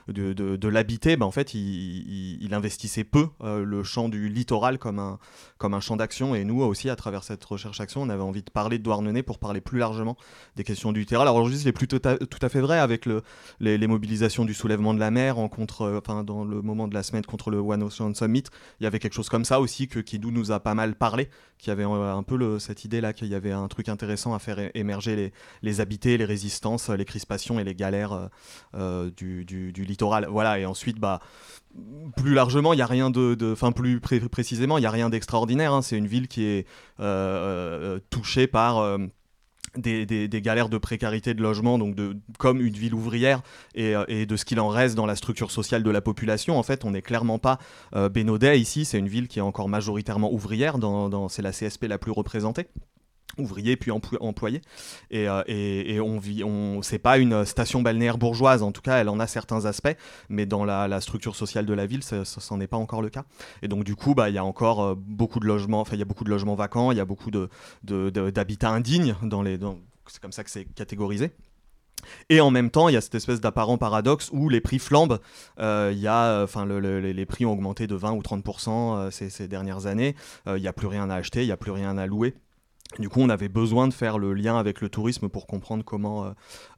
de, 0.08 0.68
l'habiter, 0.68 1.16
ben, 1.16 1.26
en 1.26 1.32
fait, 1.32 1.54
il, 1.54 2.50
investissait 2.54 3.04
peu 3.04 3.28
le 3.42 3.84
champ 3.84 4.10
du 4.10 4.30
littoral 4.30 4.78
comme 4.78 5.00
un, 5.00 5.20
comme 5.58 5.74
un 5.74 5.80
champ 5.80 5.96
d'action. 5.96 6.36
Et 6.36 6.44
nous 6.44 6.62
aussi, 6.62 6.90
à 6.90 6.96
travers 6.96 7.24
cette 7.24 7.44
recherche-action, 7.44 8.02
on 8.02 8.10
avait 8.10 8.24
envie 8.24 8.44
de 8.44 8.50
parler 8.50 8.78
de 8.78 8.84
Douarnenez 8.84 9.24
pour 9.24 9.40
parler 9.44 9.62
plus 9.62 9.78
largement 9.78 10.18
des 10.56 10.64
questions 10.64 10.94
du 10.94 11.02
littoral. 11.02 11.28
Alors 11.28 11.36
aujourd'hui, 11.36 11.60
c'est 11.60 11.74
plus 11.74 11.88
tout 11.88 12.02
à, 12.06 12.50
fait 12.50 12.62
vrai 12.62 12.80
avec 12.80 13.06
le, 13.06 13.22
les, 13.60 13.88
mobilisations 13.88 14.46
du 14.46 14.54
soulèvement 14.54 14.94
de 14.94 15.00
la 15.00 15.12
mer 15.12 15.38
en 15.38 15.50
contre, 15.50 15.82
euh, 15.82 16.00
enfin, 16.00 16.24
dans 16.24 16.46
le 16.46 16.62
moment 16.62 16.88
de 16.88 16.94
la 16.94 17.04
semaine 17.04 17.26
contre 17.26 17.52
le 17.52 17.58
One 17.58 17.84
Ocean 17.84 18.14
Summit. 18.14 18.44
Il 18.80 18.84
y 18.84 18.88
avait 18.88 19.00
quelque 19.00 19.14
chose 19.14 19.30
comme 19.30 19.46
ça 19.46 19.60
aussi 19.60 19.88
que, 19.88 20.00
qui 20.00 20.20
nous, 20.20 20.52
a 20.52 20.60
pas 20.60 20.74
mal 20.74 20.96
parlé, 20.96 21.30
qui 21.58 21.72
avait 21.72 21.84
euh, 21.84 22.16
un 22.16 22.24
peu 22.24 22.58
cette 22.60 22.86
idée-là 22.86 23.14
qu'il 23.14 23.28
y 23.28 23.36
avait 23.36 23.52
un 23.52 23.68
truc 23.68 23.90
intéressant 23.90 24.34
à 24.34 24.40
faire 24.40 24.58
émerger 24.76 25.16
les, 25.16 25.34
les 25.62 25.82
habités, 25.82 26.18
les 26.18 26.26
résistances, 26.26 26.90
les 26.90 27.06
crispations 27.06 27.60
et 27.60 27.64
les 27.64 27.76
galères 27.76 28.30
euh, 28.76 29.12
du, 29.12 29.74
littoral. 29.76 30.28
Voilà, 30.30 30.60
et 30.60 30.66
ensuite, 30.66 31.00
bah, 31.00 31.20
plus 32.16 32.34
largement, 32.34 32.74
il 32.74 32.78
n'y 32.78 32.82
a 32.82 32.88
rien 32.88 33.10
de, 33.10 33.38
enfin 33.52 33.72
plus 33.72 34.00
pré 34.00 34.20
précisément, 34.22 34.78
il 34.78 34.82
n'y 34.82 34.88
a 34.88 34.92
rien 34.92 35.10
d'extraordinaire. 35.10 35.74
Hein. 35.74 35.82
C'est 35.82 35.98
une 35.98 36.08
ville 36.08 36.28
qui 36.28 36.46
est 36.46 36.66
touchée 38.10 38.48
par 38.48 38.98
des, 39.78 40.42
galères 40.42 40.70
de 40.70 40.78
précarité 40.78 41.34
de 41.34 41.42
logement, 41.42 41.78
donc 41.78 41.96
de, 41.96 42.18
comme 42.38 42.62
une 42.62 42.74
ville 42.74 42.94
ouvrière, 42.94 43.42
et, 43.76 43.96
euh, 43.96 44.06
et 44.08 44.26
de 44.26 44.36
ce 44.36 44.46
qu'il 44.46 44.60
en 44.60 44.68
reste 44.68 44.96
dans 44.96 45.06
la 45.06 45.16
structure 45.16 45.52
sociale 45.52 45.84
de 45.84 45.90
la 45.90 46.02
population. 46.02 46.58
En 46.58 46.64
fait, 46.64 46.86
on 46.86 46.92
n'est 46.92 47.02
clairement 47.02 47.40
pas 47.40 47.60
euh, 47.96 48.10
Bénodet 48.10 48.60
ici, 48.60 48.86
c'est 48.86 49.00
une 49.00 49.08
ville 49.08 49.28
qui 49.28 49.40
est 49.40 49.44
encore 49.44 49.70
majoritairement 49.70 50.32
ouvrière, 50.32 50.78
dans, 50.78 51.10
dans 51.10 51.30
c'est 51.30 51.42
la 51.42 51.52
CSP 51.52 51.86
la 51.86 51.98
plus 51.98 52.12
représentée 52.12 52.68
ouvriers 53.38 53.76
puis 53.76 53.92
employés 53.92 54.62
et, 55.12 55.28
euh, 55.28 55.44
et, 55.48 55.96
et, 55.96 56.00
on 56.00 56.18
vit 56.18 56.44
c'est 56.82 57.00
pas 57.00 57.18
une 57.18 57.46
station 57.46 57.82
balnéaire 57.82 58.18
bourgeoise 58.18 58.64
en 58.64 58.72
tout 58.72 58.82
cas 58.82 58.98
elle 58.98 59.10
en 59.10 59.20
a 59.20 59.28
certains 59.28 59.66
aspects 59.66 59.96
mais 60.30 60.46
dans 60.46 60.66
la, 60.66 61.02
structure 61.02 61.36
sociale 61.36 61.66
de 61.66 61.74
la 61.74 61.86
ville 61.86 62.04
ça, 62.04 62.24
ça 62.26 62.56
n'est 62.56 62.68
pas 62.68 62.78
encore 62.78 63.02
le 63.02 63.10
cas 63.10 63.26
et 63.62 63.68
donc 63.68 63.84
du 63.84 63.96
coup 63.96 64.14
bah 64.14 64.30
il 64.30 64.36
y 64.36 64.38
a 64.38 64.46
encore 64.46 64.82
euh, 64.82 64.96
beaucoup 64.96 65.40
de 65.40 65.46
logements 65.46 65.82
enfin 65.82 65.96
il 65.96 66.00
y 66.00 66.04
a 66.04 66.06
beaucoup 66.06 66.24
de 66.24 66.30
logements 66.30 66.56
vacants 66.56 66.92
il 66.92 66.98
y 66.98 67.02
a 67.02 67.06
beaucoup 67.06 67.32
de 67.32 67.50
d'habitats 67.84 68.70
indignes 68.70 69.16
dans 69.24 69.42
les 69.42 69.60
c'est 70.08 70.22
comme 70.22 70.32
ça 70.32 70.44
que 70.44 70.50
c'est 70.50 70.66
catégorisé 70.66 71.32
et 72.30 72.42
en 72.42 72.52
même 72.52 72.70
temps, 72.70 72.90
il 72.90 72.94
y 72.94 72.98
a 72.98 73.02
cette 73.02 73.16
espèce 73.16 73.42
d'apparent 73.42 73.78
paradoxe 73.78 74.30
où 74.34 74.50
les 74.50 74.62
prix 74.62 74.80
flambent. 74.80 75.20
Euh, 75.60 75.92
il 75.94 76.00
y 76.00 76.08
a, 76.08 76.44
enfin, 76.44 76.66
le, 76.66 76.80
le, 76.80 77.00
les 77.00 77.26
prix 77.26 77.46
ont 77.46 77.54
augmenté 77.54 77.88
de 77.88 77.96
20 77.96 78.12
ou 78.14 78.22
30 78.22 78.46
euh, 78.68 79.12
ces, 79.12 79.30
ces, 79.30 79.48
dernières 79.48 79.86
années. 79.86 80.16
Il 80.48 80.62
n'y 80.62 80.68
a 80.68 80.74
plus 80.74 80.88
rien 80.88 81.10
à 81.10 81.16
acheter, 81.16 81.44
il 81.44 81.46
n'y 81.46 81.52
a 81.52 81.58
plus 81.58 81.72
rien 81.72 81.98
à 81.98 82.06
louer. 82.06 82.36
Du 83.00 83.10
coup, 83.10 83.22
on 83.22 83.30
avait 83.30 83.50
besoin 83.50 83.88
de 83.88 83.94
faire 83.94 84.20
le 84.20 84.34
lien 84.34 84.58
avec 84.58 84.80
le 84.80 84.90
tourisme 84.90 85.28
pour 85.28 85.48
comprendre 85.48 85.84
comment 85.84 86.26
euh, 86.26 86.30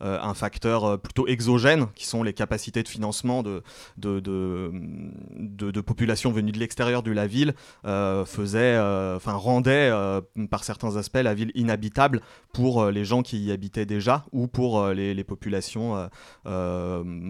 euh, 0.02 0.18
un 0.22 0.34
facteur 0.34 0.86
euh, 0.86 0.98
plutôt 0.98 1.28
exogène, 1.28 1.88
qui 1.94 2.06
sont 2.06 2.24
les 2.24 2.34
capacités 2.34 2.84
de 2.84 2.88
financement 2.88 3.44
de, 3.44 3.64
de, 3.98 5.82
populations 5.82 6.32
venues 6.32 6.54
de 6.54 6.60
l'extérieur 6.60 7.04
de 7.04 7.12
la 7.12 7.28
ville, 7.28 7.54
faisait, 7.84 8.78
enfin 9.16 9.34
rendait 9.34 9.92
par 10.50 10.64
certains 10.64 10.96
aspects 10.96 11.18
la 11.18 11.34
ville 11.34 11.52
inhabitable 11.54 12.22
pour 12.54 12.86
les 12.86 13.06
gens 13.06 13.22
qui 13.22 13.40
y 13.40 13.52
habitaient 13.52 13.86
déjà 13.86 14.26
ou 14.32 14.48
pour 14.48 14.88
les, 14.88 15.14
les, 15.14 15.24
populations 15.24 16.10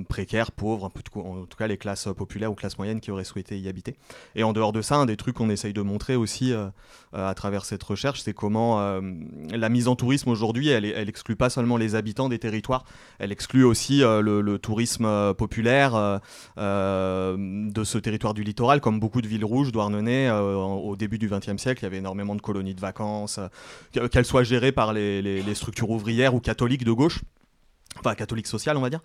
précaires, 0.08 0.52
pauvres, 0.52 0.86
en 1.16 1.46
tout 1.46 1.58
cas 1.58 1.68
les 1.68 1.78
classes 1.78 2.08
populaires 2.16 2.52
ou 2.52 2.56
classes 2.56 2.78
moyennes 2.78 3.02
qui 3.02 3.12
auraient 3.12 3.24
souhaité 3.24 3.60
y 3.60 3.68
habiter. 3.68 3.96
Et 4.36 4.44
en 4.44 4.54
dehors 4.54 4.72
de 4.72 4.82
ça, 4.82 4.96
un 4.96 5.06
des 5.06 5.18
trucs 5.18 5.36
qu'on 5.36 5.50
essaye 5.50 5.74
de 5.74 5.82
montrer 5.82 6.16
aussi 6.16 6.54
à 7.14 7.34
travers 7.34 7.66
cette 7.66 7.84
recherche, 7.84 8.22
c'est 8.22 8.34
comment 8.34 8.75
euh, 8.80 9.02
la 9.52 9.70
mise 9.70 9.88
en 9.88 9.96
tourisme 9.96 10.30
aujourd'hui, 10.30 10.70
elle, 10.70 10.86
exclut 10.86 11.36
pas 11.36 11.50
seulement 11.50 11.78
les 11.78 11.96
habitants 11.96 12.30
des 12.30 12.40
territoires, 12.40 12.86
elle 13.20 13.32
exclut 13.32 13.64
aussi 13.64 14.04
euh, 14.04 14.22
le, 14.22 14.60
tourisme 14.60 15.06
euh, 15.06 15.34
populaire 15.34 16.22
de 16.58 17.84
ce 17.84 17.98
territoire 17.98 18.34
du 18.34 18.44
littoral, 18.44 18.82
comme 18.82 19.00
beaucoup 19.00 19.22
de 19.22 19.28
villes 19.28 19.46
rouges, 19.46 19.72
Douarnenez, 19.72 20.32
au 20.32 20.96
début 20.96 21.18
du 21.18 21.30
XXe 21.30 21.58
siècle, 21.58 21.82
il 21.82 21.86
y 21.86 21.88
avait 21.88 21.98
énormément 21.98 22.36
de 22.36 22.42
colonies 22.42 22.76
de 22.76 22.82
vacances, 22.82 23.40
qu'elles 24.12 24.26
soient 24.26 24.44
gérées 24.44 24.72
par 24.72 24.94
les 24.94 25.56
structures 25.56 25.90
ouvrières 25.90 26.36
ou 26.36 26.40
catholiques 26.40 26.86
de 26.86 26.92
gauche 26.92 27.22
enfin 28.00 28.16
catholique 28.16 28.48
social 28.48 28.78
on 28.78 28.82
va 28.82 28.90
dire. 28.90 29.02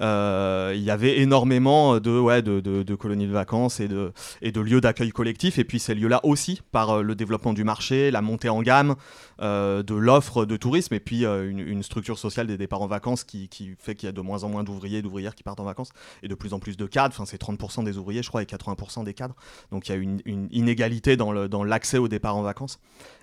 Euh, 0.00 0.72
il 0.74 0.82
y 0.82 0.90
avait 0.90 1.18
énormément 1.20 1.98
de 2.00 2.18
ouais 2.18 2.42
de, 2.42 2.60
de, 2.60 2.94
colonies 2.94 3.26
de 3.26 3.32
vacances 3.32 3.80
et 3.80 3.88
de 3.88 4.12
et 4.42 4.52
de 4.52 4.60
lieux 4.60 4.80
d'accueil 4.80 5.10
collectif. 5.10 5.58
Et 5.58 5.64
puis 5.64 5.78
ces 5.78 5.94
lieux 5.94 6.08
là 6.08 6.20
aussi 6.24 6.62
par 6.72 6.90
euh, 6.90 7.02
le 7.02 7.14
développement 7.14 7.52
du 7.52 7.64
marché 7.64 8.10
la 8.10 8.22
montée 8.22 8.48
en 8.48 8.62
gamme 8.62 8.94
euh, 9.40 9.82
de 9.82 9.94
l'offre 9.94 10.44
de 10.44 10.56
tourisme 10.56 10.94
et 10.94 11.00
puis 11.00 11.24
une, 11.24 11.82
structure 11.82 12.18
sociale 12.18 12.46
des 12.46 12.56
départs 12.56 12.80
en 12.80 12.86
vacances 12.86 13.24
qui, 13.24 13.48
qui 13.48 13.74
fait 13.78 13.94
qu'il 13.94 14.06
y 14.06 14.08
a 14.08 14.12
de 14.12 14.20
moins 14.20 14.44
en 14.44 14.48
moins 14.48 14.64
d'ouvriers 14.64 15.02
d'ouvrières 15.02 15.34
qui 15.34 15.42
partent 15.42 15.60
en 15.60 15.64
vacances 15.64 15.90
et 16.22 16.28
de 16.28 16.34
plus 16.34 16.54
en 16.54 16.58
plus 16.58 16.76
de 16.76 16.86
cadres. 16.86 17.14
Enfin 17.14 17.26
c'est 17.26 17.40
30% 17.40 17.84
des 17.84 17.98
ouvriers 17.98 18.22
je 18.22 18.28
crois 18.28 18.42
et 18.42 18.46
80% 18.46 19.04
des 19.04 19.14
cadres. 19.14 19.34
Donc 19.70 19.88
il 19.88 19.92
y 19.92 19.94
a 19.94 19.98
une, 19.98 20.48
inégalité 20.50 21.16
dans 21.16 21.32
le 21.32 21.48
dans 21.48 21.64
l'accès 21.64 21.98
au 21.98 22.08
départ 22.08 22.36
en 22.36 22.42
vacances. 22.42 22.78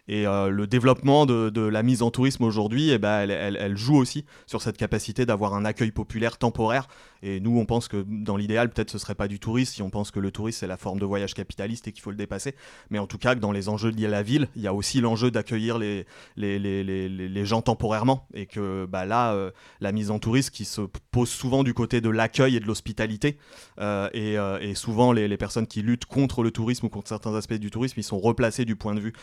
Et 0.08 0.26
le 0.26 0.66
développement 0.66 1.26
de, 1.26 1.50
de, 1.50 1.62
la 1.62 1.84
mise 1.84 2.02
en 2.02 2.12
tourisme 2.12 2.44
aujourd'hui, 2.44 2.90
eh 2.90 2.98
ben, 2.98 3.30
elle, 3.30 3.56
elle, 3.58 3.78
joue 3.78 3.96
aussi 3.96 4.26
sur 4.48 4.62
cette 4.62 4.76
capacité 4.76 5.11
d'avoir 5.20 5.54
un 5.54 5.66
accueil 5.66 5.92
populaire 5.92 6.38
temporaire. 6.38 6.88
Et 7.24 7.40
nous, 7.40 7.58
on 7.58 7.66
pense 7.66 7.88
que 7.88 8.06
dans 8.08 8.38
l'idéal, 8.38 8.70
peut-être 8.70 8.90
ce 8.90 8.98
serait 8.98 9.16
pas 9.16 9.28
du 9.28 9.40
tourisme, 9.40 9.74
si 9.74 9.82
on 9.82 9.90
pense 9.90 10.12
que 10.12 10.20
le 10.20 10.32
tourisme 10.32 10.60
c'est 10.60 10.68
la 10.68 10.78
forme 10.78 11.00
de 11.00 11.06
voyage 11.06 11.34
capitaliste 11.34 11.88
et 11.88 11.92
qu'il 11.92 12.02
faut 12.02 12.12
le 12.12 12.18
dépasser. 12.18 12.56
Mais 12.90 13.00
en 13.00 13.08
tout 13.08 13.18
cas, 13.18 13.36
dans 13.36 13.52
les 13.52 13.70
enjeux 13.70 13.90
liés 13.90 14.08
à 14.08 14.10
la 14.10 14.24
ville, 14.24 14.48
il 14.56 14.62
y 14.62 14.68
a 14.68 14.74
aussi 14.74 15.02
l'enjeu 15.02 15.32
d'accueillir 15.32 15.78
les 15.78 16.06
les, 16.36 16.60
les, 16.60 16.84
les, 16.84 17.10
les, 17.10 17.46
gens 17.46 17.62
temporairement. 17.62 18.28
Et 18.34 18.46
que 18.46 18.86
bah, 18.86 19.06
là, 19.06 19.34
euh, 19.34 19.52
la 19.80 19.92
mise 19.92 20.12
en 20.12 20.20
tourisme 20.20 20.52
qui 20.52 20.66
se 20.66 20.82
pose 21.12 21.30
souvent 21.30 21.64
du 21.64 21.74
côté 21.74 22.02
de 22.02 22.10
l'accueil 22.10 22.56
et 22.56 22.60
de 22.60 22.66
l'hospitalité. 22.66 23.38
Euh, 23.80 24.10
et, 24.14 24.38
euh, 24.38 24.60
et, 24.60 24.76
souvent, 24.76 25.12
les, 25.12 25.38
personnes 25.38 25.68
qui 25.68 25.82
luttent 25.82 26.06
contre 26.06 26.44
le 26.44 26.52
tourisme 26.52 26.86
ou 26.86 26.90
contre 26.90 27.08
certains 27.10 27.36
aspects 27.36 27.54
du 27.54 27.72
tourisme, 27.72 28.00
ils 28.00 28.04
sont 28.04 28.20
replacés 28.20 28.66
du 28.66 28.76
point 28.76 28.94
de 28.94 29.00
vue 29.00 29.14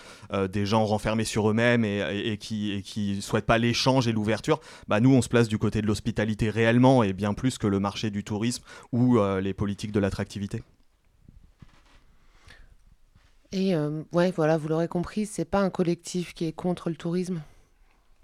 des 0.50 0.66
gens 0.66 0.84
renfermés 0.84 1.24
sur 1.24 1.48
eux-mêmes 1.50 1.84
et, 1.84 2.00
et, 2.24 2.36
qui 2.38 2.72
et 2.72 2.82
qui 2.82 3.22
souhaitent 3.22 3.46
pas 3.46 3.58
l'échange 3.58 4.08
et 4.08 4.12
l'ouverture. 4.12 4.60
Bah, 4.88 5.00
nous, 5.00 5.14
on 5.14 5.22
se 5.22 5.28
place 5.28 5.48
du 5.48 5.58
côté 5.58 5.80
de 5.80 5.86
l'hospitalité 5.86 6.50
réellement 6.50 7.02
et 7.02 7.12
bien 7.12 7.34
plus 7.34 7.58
que 7.58 7.66
le 7.66 7.78
marché 7.78 7.87
du 8.10 8.24
tourisme 8.24 8.64
ou 8.92 9.18
euh, 9.18 9.40
les 9.40 9.54
politiques 9.54 9.92
de 9.92 10.00
l'attractivité. 10.00 10.62
Et 13.52 13.74
euh, 13.74 14.02
ouais, 14.12 14.30
voilà, 14.30 14.58
vous 14.58 14.68
l'aurez 14.68 14.88
compris, 14.88 15.24
c'est 15.24 15.46
pas 15.46 15.60
un 15.60 15.70
collectif 15.70 16.34
qui 16.34 16.44
est 16.44 16.52
contre 16.52 16.90
le 16.90 16.96
tourisme. 16.96 17.40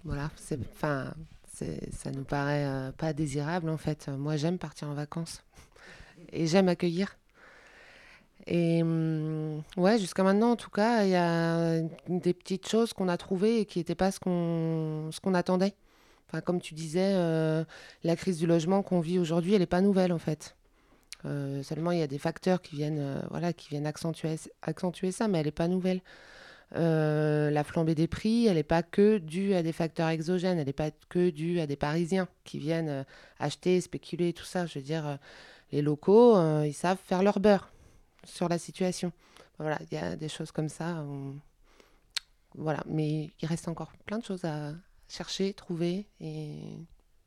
Voilà, 0.05 0.31
c'est, 0.37 0.59
enfin, 0.73 1.15
ça 1.51 2.11
nous 2.11 2.25
paraît 2.25 2.67
euh, 2.67 2.93
pas 2.93 3.15
désirable 3.15 3.71
en 3.71 3.79
fait. 3.79 4.09
Moi, 4.09 4.37
j'aime 4.37 4.59
partir 4.59 4.89
en 4.89 4.95
vacances 4.95 5.43
et 6.33 6.47
j'aime 6.47 6.69
accueillir. 6.69 7.17
Et 8.47 8.83
hum, 8.83 9.63
ouais, 9.79 9.99
jusqu'à 9.99 10.23
maintenant, 10.23 10.51
en 10.51 10.57
tout 10.57 10.69
cas, 10.69 11.05
il 11.05 11.11
y 11.11 11.17
a 11.17 11.81
des 12.09 12.35
petites 12.35 12.69
choses 12.69 12.93
qu'on 12.93 13.09
a 13.09 13.17
trouvées 13.17 13.61
et 13.61 13.65
qui 13.65 13.79
n'étaient 13.79 13.95
pas 13.95 14.11
ce 14.11 14.21
qu'on, 14.21 15.09
ce 15.11 15.21
qu'on 15.21 15.33
attendait 15.33 15.75
comme 16.41 16.61
tu 16.61 16.75
disais, 16.75 17.13
euh, 17.15 17.65
la 18.03 18.17
crise 18.17 18.39
du 18.39 18.47
logement 18.47 18.83
qu'on 18.83 19.01
vit 19.01 19.19
aujourd'hui, 19.19 19.55
elle 19.55 19.61
n'est 19.61 19.67
pas 19.67 19.81
nouvelle 19.81 20.13
en 20.13 20.19
fait. 20.19 20.57
Euh, 21.25 21.63
seulement, 21.63 21.91
il 21.91 21.99
y 21.99 22.03
a 22.03 22.07
des 22.07 22.19
facteurs 22.19 22.61
qui 22.61 22.77
viennent, 22.77 22.99
euh, 23.01 23.21
voilà, 23.31 23.53
qui 23.53 23.71
viennent 23.71 23.87
accentuer, 23.87 24.37
ça, 25.13 25.29
mais 25.29 25.39
elle 25.39 25.47
n'est 25.47 25.53
pas 25.53 25.69
nouvelle. 25.69 26.01
la 26.73 27.65
flambée 27.65 27.95
des 27.95 28.09
prix, 28.09 28.47
elle 28.47 28.57
n'est 28.57 28.63
pas 28.63 28.83
que 28.83 29.19
due 29.19 29.55
à 29.55 29.63
des 29.63 29.73
facteurs 29.73 30.09
exogènes, 30.09 30.59
elle 30.59 30.67
n'est 30.67 30.73
pas 30.73 30.91
que 31.09 31.31
due 31.31 31.61
à 31.61 31.67
des 31.67 31.77
Parisiens 31.77 32.29
qui 32.45 32.59
viennent 32.59 33.05
acheter, 33.39 33.81
spéculer, 33.81 34.33
tout 34.33 34.45
ça. 34.45 34.67
Je 34.67 34.79
veux 34.79 34.85
dire, 34.85 35.19
les 35.73 35.83
locaux, 35.83 36.37
ils 36.65 36.75
savent 36.75 36.99
faire 37.05 37.23
leur 37.23 37.41
beurre 37.41 37.71
sur 38.25 38.49
la 38.49 38.59
situation. 38.59 39.13
Voilà, 39.59 39.79
il 39.91 39.95
y 39.95 39.99
a 39.99 40.17
des 40.17 40.29
choses 40.29 40.51
comme 40.51 40.69
ça. 40.69 41.05
Voilà, 42.57 42.83
mais 42.87 43.31
il 43.41 43.47
reste 43.47 43.69
encore 43.69 43.93
plein 44.07 44.19
de 44.19 44.25
choses 44.25 44.45
à, 44.45 44.73
chercher, 45.09 45.53
trouver 45.55 46.07
et 46.21 46.59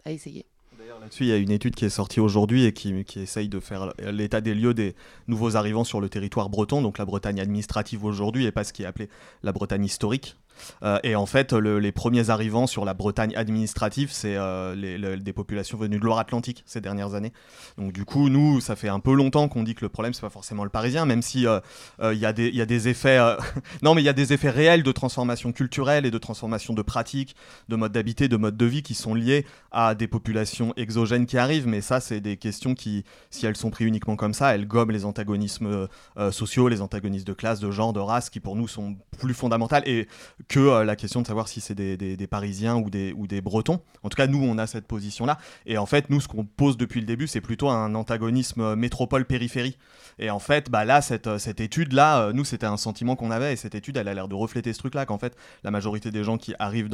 à 0.05 0.11
essayer. 0.11 0.45
D'ailleurs, 0.77 0.99
là-dessus, 0.99 1.23
il 1.23 1.29
y 1.29 1.31
a 1.31 1.37
une 1.37 1.51
étude 1.51 1.75
qui 1.75 1.85
est 1.85 1.89
sortie 1.89 2.19
aujourd'hui 2.19 2.65
et 2.65 2.73
qui, 2.73 3.03
qui, 3.03 3.19
essaye 3.19 3.49
de 3.49 3.59
faire 3.59 3.93
l'état 3.99 4.41
des 4.41 4.53
lieux 4.53 4.75
des 4.75 4.95
nouveaux 5.27 5.55
arrivants 5.55 5.83
sur 5.83 5.99
le 5.99 6.07
territoire 6.07 6.49
breton, 6.49 6.81
donc 6.81 6.99
la 6.99 7.05
Bretagne 7.05 7.39
administrative 7.39 8.03
aujourd'hui 8.05 8.45
et 8.45 8.51
pas 8.51 8.63
ce 8.63 8.73
qui 8.73 8.83
est 8.83 8.85
appelé 8.85 9.09
la 9.41 9.51
Bretagne 9.51 9.85
historique. 9.85 10.35
Euh, 10.83 10.99
et 11.03 11.15
en 11.15 11.25
fait, 11.25 11.53
les 11.53 11.91
premiers 11.91 12.29
arrivants 12.29 12.67
sur 12.67 12.85
la 12.85 12.93
Bretagne 12.93 13.35
administrative, 13.35 14.09
c'est 14.11 14.35
euh, 14.35 15.17
des 15.17 15.33
populations 15.33 15.77
venues 15.77 15.99
de 15.99 16.03
Loire-Atlantique 16.03 16.63
ces 16.65 16.81
dernières 16.81 17.13
années. 17.13 17.33
Donc 17.77 17.93
du 17.93 18.05
coup, 18.05 18.29
nous, 18.29 18.61
ça 18.61 18.75
fait 18.75 18.89
un 18.89 18.99
peu 18.99 19.13
longtemps 19.13 19.47
qu'on 19.47 19.63
dit 19.63 19.75
que 19.75 19.85
le 19.85 19.89
problème, 19.89 20.13
c'est 20.13 20.21
pas 20.21 20.29
forcément 20.29 20.63
le 20.63 20.69
Parisien, 20.69 21.05
même 21.05 21.21
si 21.21 21.47
euh, 21.47 21.59
il 22.01 22.19
y, 22.19 22.25
a 22.25 22.33
des 22.33 22.87
effets, 22.87 23.19
non, 23.81 23.95
mais 23.95 24.01
il 24.01 24.05
y 24.05 24.09
a 24.09 24.13
des 24.13 24.33
effets 24.33 24.49
réels 24.49 24.83
de 24.83 24.91
transformation 24.91 25.51
culturelle 25.51 26.05
et 26.05 26.11
de 26.11 26.17
transformation 26.17 26.73
de 26.73 26.81
pratiques, 26.81 27.35
de 27.69 27.75
modes 27.75 27.91
d'habiter, 27.91 28.27
de 28.27 28.37
modes 28.37 28.57
de 28.57 28.65
vie 28.65 28.83
qui 28.83 28.93
sont 28.93 29.13
liés 29.13 29.45
à 29.71 29.95
des 29.95 30.07
populations 30.07 30.73
exogènes 30.77 31.25
qui 31.25 31.37
arrivent. 31.37 31.67
Mais 31.67 31.81
ça, 31.81 31.99
c'est 31.99 32.19
des 32.19 32.37
questions 32.37 32.75
qui, 32.75 33.03
si 33.29 33.45
elles 33.45 33.57
sont 33.57 33.69
prises 33.69 33.87
uniquement 33.87 34.15
comme 34.15 34.33
ça, 34.33 34.53
elles 34.53 34.67
gomment 34.67 34.91
les 34.91 35.05
antagonismes 35.05 35.87
sociaux, 36.31 36.67
les 36.67 36.81
antagonismes 36.81 37.25
de 37.25 37.33
classe, 37.33 37.59
de 37.59 37.71
genre, 37.71 37.93
de 37.93 37.99
race, 37.99 38.29
qui 38.29 38.39
pour 38.39 38.55
nous 38.55 38.67
sont 38.67 38.95
plus 39.17 39.33
fondamentales 39.33 39.83
et 39.85 40.07
que 40.47 40.59
euh, 40.59 40.85
la 40.85 40.95
question 40.95 41.21
de 41.21 41.27
savoir 41.27 41.47
si 41.47 41.61
c'est 41.61 41.75
des, 41.75 42.27
Parisiens 42.27 42.75
ou 42.75 42.89
des, 42.89 43.41
Bretons. 43.41 43.81
En 44.03 44.09
tout 44.09 44.15
cas, 44.15 44.27
nous, 44.27 44.43
on 44.43 44.57
a 44.57 44.67
cette 44.67 44.87
position-là. 44.87 45.37
Et 45.65 45.77
en 45.77 45.85
fait, 45.85 46.09
nous, 46.09 46.21
ce 46.21 46.27
qu'on 46.27 46.45
pose 46.45 46.77
depuis 46.77 46.99
le 46.99 47.05
début, 47.05 47.27
c'est 47.27 47.41
plutôt 47.41 47.69
un 47.69 47.95
antagonisme 47.95 48.61
euh, 48.61 48.75
métropole-périphérie. 48.75 49.77
Et 50.19 50.29
en 50.29 50.39
fait, 50.39 50.69
bah, 50.69 50.85
là, 50.85 51.01
cette, 51.01 51.27
euh, 51.27 51.37
étude-là, 51.37 52.31
nous, 52.33 52.45
c'était 52.45 52.65
un 52.65 52.77
sentiment 52.77 53.15
qu'on 53.15 53.31
avait. 53.31 53.53
Et 53.53 53.55
cette 53.55 53.75
étude, 53.75 53.97
elle 53.97 54.07
a 54.07 54.13
l'air 54.13 54.27
de 54.27 54.35
refléter 54.35 54.73
ce 54.73 54.79
truc-là, 54.79 55.05
qu'en 55.05 55.17
fait, 55.17 55.35
la 55.63 55.71
majorité 55.71 56.11
des 56.11 56.23
gens 56.23 56.37
qui 56.37 56.53
arrivent 56.59 56.89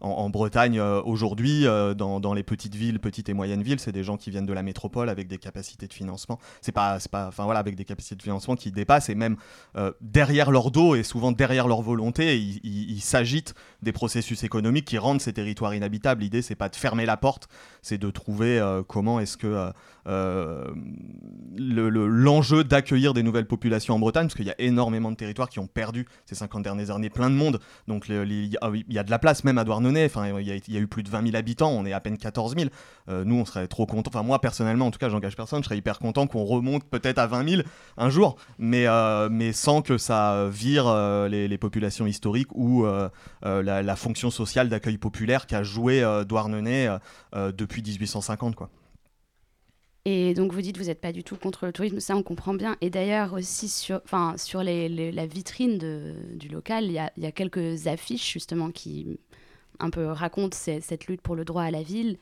en, 0.00 0.30
Bretagne 0.30 0.80
aujourd'hui, 0.80 1.64
dans, 1.64 2.34
les 2.34 2.42
petites 2.42 2.74
villes, 2.74 2.98
petites 2.98 3.28
et 3.28 3.34
moyennes 3.34 3.62
villes, 3.62 3.78
c'est 3.78 3.92
des 3.92 4.02
gens 4.02 4.16
qui 4.16 4.30
viennent 4.30 4.46
de 4.46 4.52
la 4.52 4.62
métropole 4.62 5.08
avec 5.08 5.28
des 5.28 5.38
capacités 5.38 5.86
de 5.86 5.92
financement. 5.92 6.38
C'est 6.60 6.72
pas, 6.72 6.98
enfin 7.12 7.44
voilà, 7.44 7.60
avec 7.60 7.76
des 7.76 7.84
capacités 7.84 8.16
de 8.16 8.22
financement 8.22 8.56
qui 8.56 8.72
dépassent 8.72 9.08
et 9.08 9.14
même 9.14 9.36
derrière 10.00 10.50
leur 10.50 10.70
dos 10.70 10.94
et 10.94 11.02
souvent 11.02 11.32
derrière 11.32 11.68
leur 11.68 11.82
volonté, 11.82 12.38
ils 12.38 12.73
s'agite 13.00 13.54
des 13.82 13.92
processus 13.92 14.44
économiques 14.44 14.86
qui 14.86 14.98
rendent 14.98 15.20
ces 15.20 15.32
territoires 15.32 15.74
inhabitables. 15.74 16.22
L'idée, 16.22 16.42
c'est 16.42 16.54
pas 16.54 16.68
de 16.68 16.76
fermer 16.76 17.06
la 17.06 17.16
porte, 17.16 17.48
c'est 17.82 17.98
de 17.98 18.10
trouver 18.10 18.58
euh, 18.58 18.82
comment 18.82 19.20
est-ce 19.20 19.36
que 19.36 19.72
euh, 20.06 20.72
euh, 21.60 22.08
l'enjeu 22.08 22.64
d'accueillir 22.64 23.14
des 23.14 23.22
nouvelles 23.22 23.46
populations 23.46 23.94
en 23.94 23.98
Bretagne, 23.98 24.26
parce 24.26 24.34
qu'il 24.34 24.46
y 24.46 24.50
a 24.50 24.54
énormément 24.58 25.10
de 25.10 25.16
territoires 25.16 25.48
qui 25.48 25.58
ont 25.58 25.66
perdu 25.66 26.06
ces 26.26 26.34
50 26.34 26.62
dernières 26.62 26.90
années 26.90 27.10
plein 27.10 27.30
de 27.30 27.34
monde. 27.34 27.60
Donc 27.88 28.06
il 28.08 28.52
y, 28.52 28.98
a 28.98 29.02
de 29.02 29.10
la 29.10 29.18
place 29.18 29.44
même 29.44 29.58
à 29.58 29.64
Douarnenez. 29.64 30.06
Enfin, 30.06 30.38
il 30.40 30.46
y, 30.46 30.76
a 30.76 30.80
eu 30.80 30.86
plus 30.86 31.02
de 31.02 31.10
20 31.10 31.26
000 31.26 31.36
habitants, 31.36 31.70
on 31.70 31.86
est 31.86 31.92
à 31.92 32.00
peine 32.00 32.18
14 32.18 32.54
000. 32.56 32.70
nous, 33.24 33.36
on 33.36 33.44
serait 33.44 33.66
trop 33.68 33.86
content. 33.86 34.10
Enfin, 34.12 34.22
moi 34.22 34.40
personnellement, 34.40 34.86
en 34.86 34.90
tout 34.90 34.98
cas, 34.98 35.08
j'engage 35.08 35.36
personne. 35.36 35.62
Je 35.62 35.66
serais 35.66 35.78
hyper 35.78 35.98
content 35.98 36.26
qu'on 36.26 36.44
remonte 36.44 36.84
peut-être 36.84 37.18
à 37.18 37.26
20 37.26 37.48
000 37.48 37.62
un 37.96 38.10
jour, 38.10 38.36
mais, 38.58 38.86
mais 39.30 39.52
sans 39.52 39.82
que 39.82 39.98
ça 39.98 40.48
vire 40.50 40.92
les, 41.28 41.48
les, 41.48 41.58
populations 41.58 42.06
historiques 42.06 42.54
ou 42.54 42.84
la, 43.42 43.82
la, 43.82 43.96
fonction 43.96 44.30
sociale 44.30 44.68
d'accueil 44.68 44.98
populaire 44.98 45.46
qu'a 45.46 45.62
joué 45.62 46.02
Douarnenez 46.26 46.96
depuis 47.32 47.82
1850, 47.82 48.54
quoi. 48.54 48.70
Et 50.06 50.34
donc 50.34 50.52
vous 50.52 50.60
dites 50.60 50.76
vous 50.76 50.84
n'êtes 50.84 51.00
pas 51.00 51.12
du 51.12 51.24
tout 51.24 51.36
contre 51.36 51.64
le 51.64 51.72
tourisme, 51.72 51.98
ça 51.98 52.14
on 52.14 52.22
comprend 52.22 52.54
bien. 52.54 52.76
Et 52.82 52.90
d'ailleurs 52.90 53.32
aussi 53.32 53.68
sur, 53.68 54.00
enfin, 54.04 54.34
sur 54.36 54.62
la 54.62 55.26
vitrine 55.26 55.78
du 56.34 56.48
local, 56.48 56.84
il 56.84 56.92
y 56.92 56.98
a, 56.98 57.32
quelques 57.32 57.86
affiches 57.86 58.32
justement 58.32 58.70
qui 58.70 59.18
un 59.80 59.90
peu 59.90 60.06
racontent 60.06 60.56
cette 60.56 61.06
lutte 61.06 61.22
pour 61.22 61.34
le 61.34 61.44
droit 61.44 61.62
à 61.62 61.70
la 61.70 61.82
ville. 61.82 62.18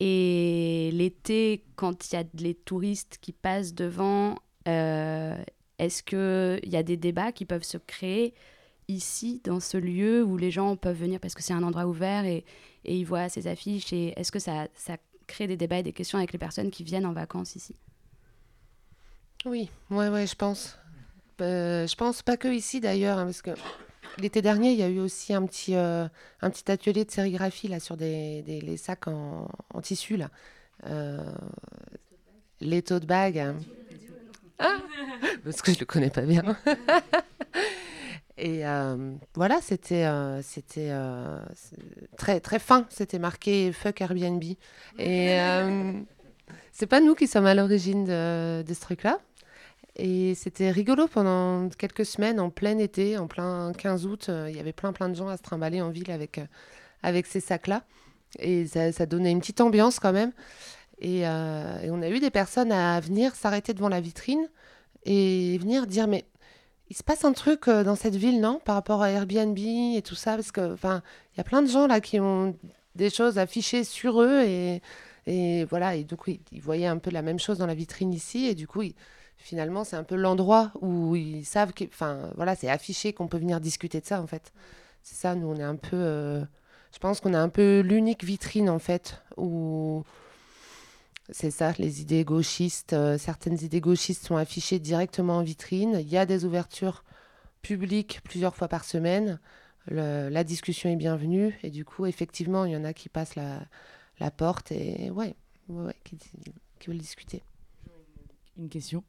Et 0.00 0.90
l'été, 0.92 1.64
quand 1.76 2.12
il 2.12 2.14
y 2.14 2.18
a 2.18 2.24
les 2.34 2.54
touristes 2.54 3.18
qui 3.20 3.32
passent 3.32 3.74
devant, 3.74 4.38
euh, 4.68 5.36
est-ce 5.78 6.02
qu'il 6.02 6.70
y 6.70 6.76
a 6.76 6.82
des 6.82 6.96
débats 6.96 7.32
qui 7.32 7.44
peuvent 7.44 7.64
se 7.64 7.78
créer 7.78 8.34
ici, 8.86 9.40
dans 9.44 9.60
ce 9.60 9.76
lieu 9.76 10.22
où 10.22 10.36
les 10.36 10.50
gens 10.50 10.76
peuvent 10.76 10.96
venir 10.96 11.20
parce 11.20 11.34
que 11.34 11.42
c'est 11.42 11.52
un 11.52 11.62
endroit 11.62 11.86
ouvert 11.86 12.24
et, 12.24 12.44
ils 12.84 13.04
voient 13.04 13.28
ces 13.28 13.48
affiches? 13.48 13.92
Et 13.92 14.12
est-ce 14.16 14.30
que 14.30 14.38
ça 14.38 14.68
créer 15.28 15.46
des 15.46 15.56
débats 15.56 15.78
et 15.78 15.82
des 15.84 15.92
questions 15.92 16.18
avec 16.18 16.32
les 16.32 16.38
personnes 16.38 16.70
qui 16.70 16.82
viennent 16.82 17.06
en 17.06 17.12
vacances 17.12 17.54
ici. 17.54 17.76
Oui, 19.44 19.70
ouais, 19.90 20.08
ouais, 20.08 20.26
je 20.26 20.34
pense. 20.34 20.76
Euh, 21.40 21.86
je 21.86 21.94
pense 21.94 22.22
pas 22.22 22.36
que 22.36 22.48
ici 22.48 22.80
d'ailleurs, 22.80 23.18
hein, 23.18 23.26
parce 23.26 23.42
que 23.42 23.52
l'été 24.18 24.42
dernier, 24.42 24.72
il 24.72 24.78
y 24.78 24.82
a 24.82 24.88
eu 24.88 24.98
aussi 24.98 25.32
un 25.32 25.46
petit, 25.46 25.76
euh, 25.76 26.08
un 26.42 26.50
petit 26.50 26.68
atelier 26.70 27.04
de 27.04 27.10
sérigraphie 27.10 27.68
là 27.68 27.78
sur 27.78 27.96
des, 27.96 28.42
des 28.42 28.60
les 28.60 28.76
sacs 28.76 29.06
en, 29.06 29.48
en 29.72 29.80
tissu 29.80 30.16
là. 30.16 30.30
Euh, 30.86 31.32
les 32.60 32.82
bags. 32.82 33.38
Hein. 33.38 33.56
Ah 34.58 34.78
parce 35.44 35.62
que 35.62 35.72
je 35.72 35.78
le 35.78 35.86
connais 35.86 36.10
pas 36.10 36.22
bien. 36.22 36.42
Et 38.38 38.64
euh, 38.64 39.14
voilà, 39.34 39.58
c'était 39.60 40.04
euh, 40.04 40.40
euh, 40.78 41.40
très 42.16 42.38
très 42.40 42.58
fin. 42.60 42.86
C'était 42.88 43.18
marqué 43.18 43.72
fuck 43.72 44.00
Airbnb. 44.00 44.42
Et 44.98 45.38
c'est 46.72 46.86
pas 46.86 47.00
nous 47.00 47.14
qui 47.14 47.26
sommes 47.26 47.46
à 47.46 47.54
l'origine 47.54 48.04
de, 48.04 48.64
ce 48.72 48.80
truc-là. 48.80 49.18
Et 49.96 50.36
c'était 50.36 50.70
rigolo 50.70 51.08
pendant 51.08 51.68
quelques 51.70 52.06
semaines, 52.06 52.38
en 52.38 52.50
plein 52.50 52.78
été, 52.78 53.18
en 53.18 53.26
plein 53.26 53.72
15 53.76 54.06
août. 54.06 54.30
Il 54.48 54.56
y 54.56 54.60
avait 54.60 54.72
plein 54.72 54.92
plein 54.92 55.08
de 55.08 55.14
gens 55.14 55.28
à 55.28 55.36
se 55.36 55.42
trimballer 55.42 55.82
en 55.82 55.90
ville 55.90 56.12
avec, 56.12 56.40
avec 57.02 57.26
ces 57.26 57.40
sacs-là. 57.40 57.82
Et 58.38 58.66
ça, 58.66 59.06
donnait 59.06 59.32
une 59.32 59.40
petite 59.40 59.60
ambiance 59.60 59.98
quand 59.98 60.12
même. 60.12 60.30
Et 61.00 61.26
on 61.26 62.02
a 62.02 62.08
eu 62.08 62.20
des 62.20 62.30
personnes 62.30 62.70
à 62.70 63.00
venir 63.00 63.34
s'arrêter 63.34 63.74
devant 63.74 63.88
la 63.88 64.00
vitrine 64.00 64.48
et 65.04 65.58
venir 65.58 65.86
dire 65.88 66.06
mais 66.06 66.24
il 66.90 66.96
se 66.96 67.02
passe 67.02 67.24
un 67.24 67.32
truc 67.32 67.68
euh, 67.68 67.84
dans 67.84 67.96
cette 67.96 68.16
ville, 68.16 68.40
non 68.40 68.60
Par 68.64 68.74
rapport 68.74 69.02
à 69.02 69.10
Airbnb 69.10 69.58
et 69.58 70.02
tout 70.02 70.14
ça 70.14 70.36
Parce 70.36 70.52
que, 70.52 70.72
enfin, 70.72 71.02
il 71.34 71.38
y 71.38 71.40
a 71.40 71.44
plein 71.44 71.62
de 71.62 71.68
gens 71.68 71.86
là 71.86 72.00
qui 72.00 72.18
ont 72.20 72.56
des 72.94 73.10
choses 73.10 73.38
affichées 73.38 73.84
sur 73.84 74.22
eux 74.22 74.42
et, 74.42 74.82
et 75.26 75.64
voilà. 75.66 75.94
Et 75.94 76.04
donc, 76.04 76.26
ils, 76.26 76.60
voyaient 76.60 76.86
un 76.86 76.98
peu 76.98 77.10
la 77.10 77.22
même 77.22 77.38
chose 77.38 77.58
dans 77.58 77.66
la 77.66 77.74
vitrine 77.74 78.12
ici. 78.12 78.46
Et 78.46 78.54
du 78.54 78.66
coup, 78.66 78.82
finalement, 79.36 79.84
c'est 79.84 79.96
un 79.96 80.04
peu 80.04 80.16
l'endroit 80.16 80.72
où 80.80 81.14
ils 81.14 81.44
savent 81.44 81.72
que, 81.72 81.84
enfin, 81.84 82.30
voilà, 82.36 82.56
c'est 82.56 82.70
affiché 82.70 83.12
qu'on 83.12 83.28
peut 83.28 83.38
venir 83.38 83.60
discuter 83.60 84.00
de 84.00 84.06
ça 84.06 84.20
en 84.22 84.26
fait. 84.26 84.52
C'est 85.02 85.16
ça, 85.16 85.34
nous, 85.34 85.48
on 85.48 85.56
est 85.56 85.62
un 85.62 85.76
peu. 85.76 85.96
Euh, 85.96 86.44
je 86.92 86.98
pense 86.98 87.20
qu'on 87.20 87.34
a 87.34 87.38
un 87.38 87.50
peu 87.50 87.80
l'unique 87.80 88.24
vitrine 88.24 88.70
en 88.70 88.78
fait 88.78 89.22
où 89.36 90.04
c'est 91.30 91.50
ça, 91.50 91.72
les 91.78 92.00
idées 92.00 92.24
gauchistes, 92.24 92.94
euh, 92.94 93.18
certaines 93.18 93.62
idées 93.62 93.80
gauchistes 93.80 94.26
sont 94.26 94.36
affichées 94.36 94.78
directement 94.78 95.38
en 95.38 95.42
vitrine. 95.42 95.98
Il 96.00 96.08
y 96.08 96.16
a 96.16 96.24
des 96.24 96.44
ouvertures 96.44 97.04
publiques 97.62 98.20
plusieurs 98.24 98.54
fois 98.54 98.68
par 98.68 98.84
semaine. 98.84 99.38
la 99.88 100.44
discussion 100.44 100.90
est 100.90 100.96
bienvenue 100.96 101.58
et 101.62 101.70
du 101.70 101.84
coup, 101.84 102.06
effectivement, 102.06 102.64
il 102.64 102.72
y 102.72 102.76
en 102.76 102.84
a 102.84 102.92
qui 102.92 103.08
passent 103.08 103.36
la, 103.36 104.30
porte 104.30 104.72
et 104.72 105.10
ouais, 105.10 105.34
qui, 106.04 106.18
veulent 106.86 106.98
discuter. 106.98 107.42
Une 108.58 108.68
question. 108.68 109.04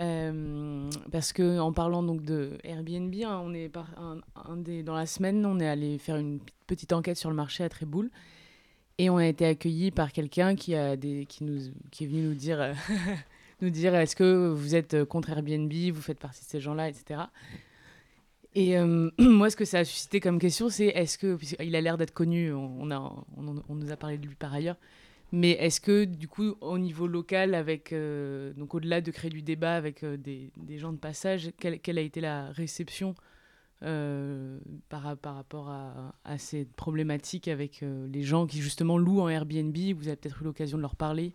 Euh, 0.00 0.88
parce 1.12 1.32
que 1.32 1.58
en 1.58 1.72
parlant 1.72 2.02
donc 2.02 2.22
de 2.22 2.58
Airbnb, 2.64 3.14
hein, 3.24 3.40
on 3.44 3.52
est 3.52 3.70
un, 3.76 4.56
des, 4.56 4.82
dans 4.82 4.94
la 4.94 5.06
semaine, 5.06 5.44
on 5.44 5.60
est 5.60 5.68
allé 5.68 5.98
faire 5.98 6.16
une 6.16 6.40
petite 6.66 6.92
enquête 6.92 7.16
sur 7.16 7.28
le 7.28 7.36
marché 7.36 7.64
à 7.64 7.68
Tréboul. 7.68 8.10
Et 9.00 9.08
on 9.08 9.16
a 9.16 9.26
été 9.26 9.46
accueillis 9.46 9.90
par 9.90 10.12
quelqu'un 10.12 10.54
qui, 10.54 10.74
a 10.74 10.94
des, 10.94 11.24
qui, 11.24 11.42
nous, 11.42 11.72
qui 11.90 12.04
est 12.04 12.06
venu 12.06 12.20
nous 12.20 12.34
dire, 12.34 12.60
euh, 12.60 12.74
nous 13.62 13.70
dire 13.70 13.94
est-ce 13.94 14.14
que 14.14 14.48
vous 14.50 14.74
êtes 14.74 15.04
contre 15.04 15.30
Airbnb, 15.30 15.72
vous 15.72 16.02
faites 16.02 16.18
partie 16.18 16.44
de 16.44 16.50
ces 16.50 16.60
gens-là, 16.60 16.90
etc. 16.90 17.22
Et 18.54 18.76
euh, 18.76 19.08
moi, 19.18 19.48
ce 19.48 19.56
que 19.56 19.64
ça 19.64 19.78
a 19.78 19.84
suscité 19.86 20.20
comme 20.20 20.38
question, 20.38 20.68
c'est 20.68 20.88
est-ce 20.88 21.16
que, 21.16 21.38
il 21.62 21.76
a 21.76 21.80
l'air 21.80 21.96
d'être 21.96 22.12
connu, 22.12 22.52
on, 22.52 22.90
a, 22.90 22.98
on, 23.38 23.74
nous 23.74 23.90
a 23.90 23.96
parlé 23.96 24.18
de 24.18 24.26
lui 24.26 24.34
par 24.34 24.52
ailleurs, 24.52 24.76
mais 25.32 25.52
est-ce 25.52 25.80
que 25.80 26.04
du 26.04 26.28
coup, 26.28 26.56
au 26.60 26.76
niveau 26.76 27.06
local, 27.06 27.54
avec 27.54 27.94
euh, 27.94 28.52
donc 28.52 28.74
au-delà 28.74 29.00
de 29.00 29.10
créer 29.10 29.30
du 29.30 29.40
débat 29.40 29.76
avec 29.76 30.04
des, 30.04 30.50
des, 30.58 30.76
gens 30.76 30.92
de 30.92 30.98
passage, 30.98 31.52
quelle, 31.58 31.80
quelle, 31.80 31.96
a 31.96 32.02
été 32.02 32.20
la 32.20 32.50
réception 32.50 33.14
euh, 33.82 34.58
par, 34.90 35.16
par, 35.16 35.36
rapport 35.36 35.70
à, 35.70 36.36
ces 36.36 36.66
problématiques 36.66 37.48
avec 37.48 37.82
euh, 37.82 38.06
les 38.08 38.22
gens 38.22 38.46
qui 38.46 38.60
justement 38.60 38.98
louent 38.98 39.22
en 39.22 39.28
Airbnb. 39.28 39.74
Vous 39.96 40.08
avez 40.08 40.16
peut-être 40.16 40.42
eu 40.42 40.44
l'occasion 40.44 40.76
de 40.76 40.82
leur 40.82 40.96
parler. 40.96 41.34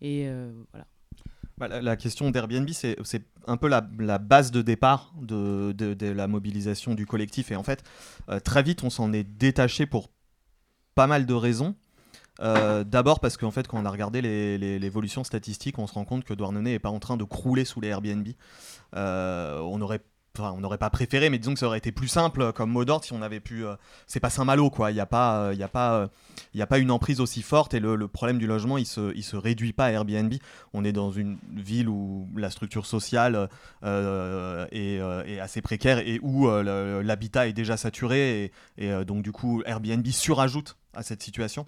Et 0.00 0.26
euh, 0.26 0.50
voilà. 0.72 0.86
Bah, 1.56 1.68
la, 1.68 1.96
question 1.96 2.32
d'Airbnb, 2.32 2.68
c'est 2.70 2.96
un 3.46 3.56
peu 3.56 3.68
la, 3.68 3.88
la, 4.00 4.18
base 4.18 4.50
de 4.50 4.60
départ 4.60 5.14
de, 5.22 5.70
de, 5.70 6.06
la 6.08 6.26
mobilisation 6.26 6.96
du 6.96 7.06
collectif. 7.06 7.52
Et 7.52 7.56
en 7.56 7.62
fait, 7.62 7.84
très 8.42 8.64
vite, 8.64 8.82
on 8.82 8.90
s'en 8.90 9.12
est 9.12 9.22
détaché 9.22 9.86
pour 9.86 10.10
pas 10.96 11.06
mal 11.06 11.26
de 11.26 11.34
raisons. 11.34 11.76
D'abord 12.40 13.20
parce 13.20 13.36
qu'en 13.36 13.52
fait, 13.52 13.68
quand 13.68 13.80
on 13.80 13.84
a 13.84 13.90
regardé 13.90 14.20
l'évolution 14.20 15.22
statistique, 15.22 15.78
on 15.78 15.86
se 15.86 15.94
rend 15.94 16.04
compte 16.04 16.24
que 16.24 16.34
Douarnenez 16.34 16.72
n'est 16.72 16.78
pas 16.80 16.90
en 16.90 16.98
train 16.98 17.16
de 17.16 17.22
crouler 17.22 17.64
sous 17.64 17.80
les 17.80 17.86
Airbnb. 17.86 18.26
on 18.92 19.80
aurait 19.80 20.02
on 20.40 20.60
n'aurait 20.60 20.78
pas 20.78 20.90
préféré, 20.90 21.30
mais 21.30 21.38
disons 21.38 21.54
que 21.54 21.60
ça 21.60 21.66
aurait 21.66 21.78
été 21.78 21.92
plus 21.92 22.08
simple 22.08 22.42
euh, 22.42 22.52
comme 22.52 22.70
mot 22.70 22.84
d'ordre 22.84 23.04
si 23.04 23.12
on 23.12 23.22
avait 23.22 23.40
pu. 23.40 23.64
Euh, 23.64 23.76
c'est 24.06 24.20
pas 24.20 24.30
Saint-Malo, 24.30 24.70
quoi. 24.70 24.90
Il 24.90 24.94
n'y 24.94 25.00
a, 25.00 25.06
pas, 25.06 25.38
euh, 25.38 25.56
a, 25.60 25.68
pas, 25.68 26.08
a 26.58 26.66
pas 26.66 26.78
une 26.78 26.90
emprise 26.90 27.20
aussi 27.20 27.42
forte 27.42 27.74
et 27.74 27.80
le, 27.80 28.08
problème 28.08 28.38
du 28.38 28.46
logement, 28.46 28.78
il 28.78 28.86
se, 28.86 29.20
se 29.20 29.36
réduit 29.36 29.72
pas 29.72 29.86
à 29.86 29.90
Airbnb. 29.92 30.34
On 30.72 30.84
est 30.84 30.92
dans 30.92 31.10
une 31.10 31.38
ville 31.52 31.88
où 31.88 32.28
la 32.36 32.50
structure 32.50 32.86
sociale 32.86 33.48
est, 33.82 35.00
assez 35.40 35.62
précaire 35.62 35.98
et 35.98 36.18
où 36.22 36.48
l'habitat 36.48 37.48
est 37.48 37.52
déjà 37.52 37.76
saturé 37.76 38.52
et 38.76 39.04
donc, 39.04 39.22
du 39.22 39.32
coup, 39.32 39.62
Airbnb 39.66 40.06
surajoute 40.08 40.76
à 40.94 41.02
cette 41.02 41.22
situation 41.22 41.66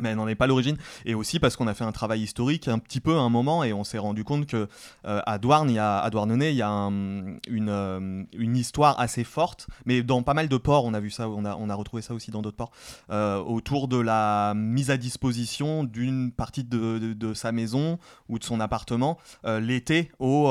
mais 0.00 0.10
elle 0.10 0.16
n'en 0.16 0.28
est 0.28 0.34
pas 0.34 0.46
l'origine. 0.46 0.76
Et 1.04 1.14
aussi 1.14 1.38
parce 1.38 1.56
qu'on 1.56 1.66
a 1.66 1.74
fait 1.74 1.84
un 1.84 1.92
travail 1.92 2.22
historique 2.22 2.68
un 2.68 2.78
petit 2.78 3.00
peu 3.00 3.16
à 3.16 3.20
un 3.20 3.28
moment 3.28 3.64
et 3.64 3.72
on 3.72 3.84
s'est 3.84 3.98
rendu 3.98 4.24
compte 4.24 4.46
que 4.46 4.68
euh, 5.06 5.20
à 5.26 5.38
il 5.42 5.72
y 5.72 5.78
a 5.78 5.98
à 5.98 6.10
Douarnenez 6.10 6.50
il 6.50 6.56
y 6.56 6.62
a 6.62 6.68
une, 6.68 7.38
euh, 7.68 8.24
une 8.32 8.56
histoire 8.56 8.98
assez 8.98 9.24
forte. 9.24 9.66
Mais 9.84 10.02
dans 10.02 10.22
pas 10.22 10.34
mal 10.34 10.48
de 10.48 10.56
ports 10.56 10.84
on 10.84 10.94
a 10.94 11.00
vu 11.00 11.10
ça 11.10 11.28
on 11.28 11.44
a, 11.44 11.56
on 11.56 11.68
a 11.68 11.74
retrouvé 11.74 12.02
ça 12.02 12.14
aussi 12.14 12.30
dans 12.30 12.42
d'autres 12.42 12.56
ports 12.56 12.72
euh, 13.10 13.38
autour 13.38 13.88
de 13.88 13.98
la 13.98 14.54
mise 14.54 14.90
à 14.90 14.96
disposition 14.96 15.84
d'une 15.84 16.32
partie 16.32 16.64
de, 16.64 17.12
de, 17.12 17.34
sa 17.34 17.52
maison 17.52 17.98
ou 18.28 18.38
de 18.38 18.44
son 18.44 18.60
appartement 18.60 19.18
l'été 19.44 20.10
aux, 20.18 20.48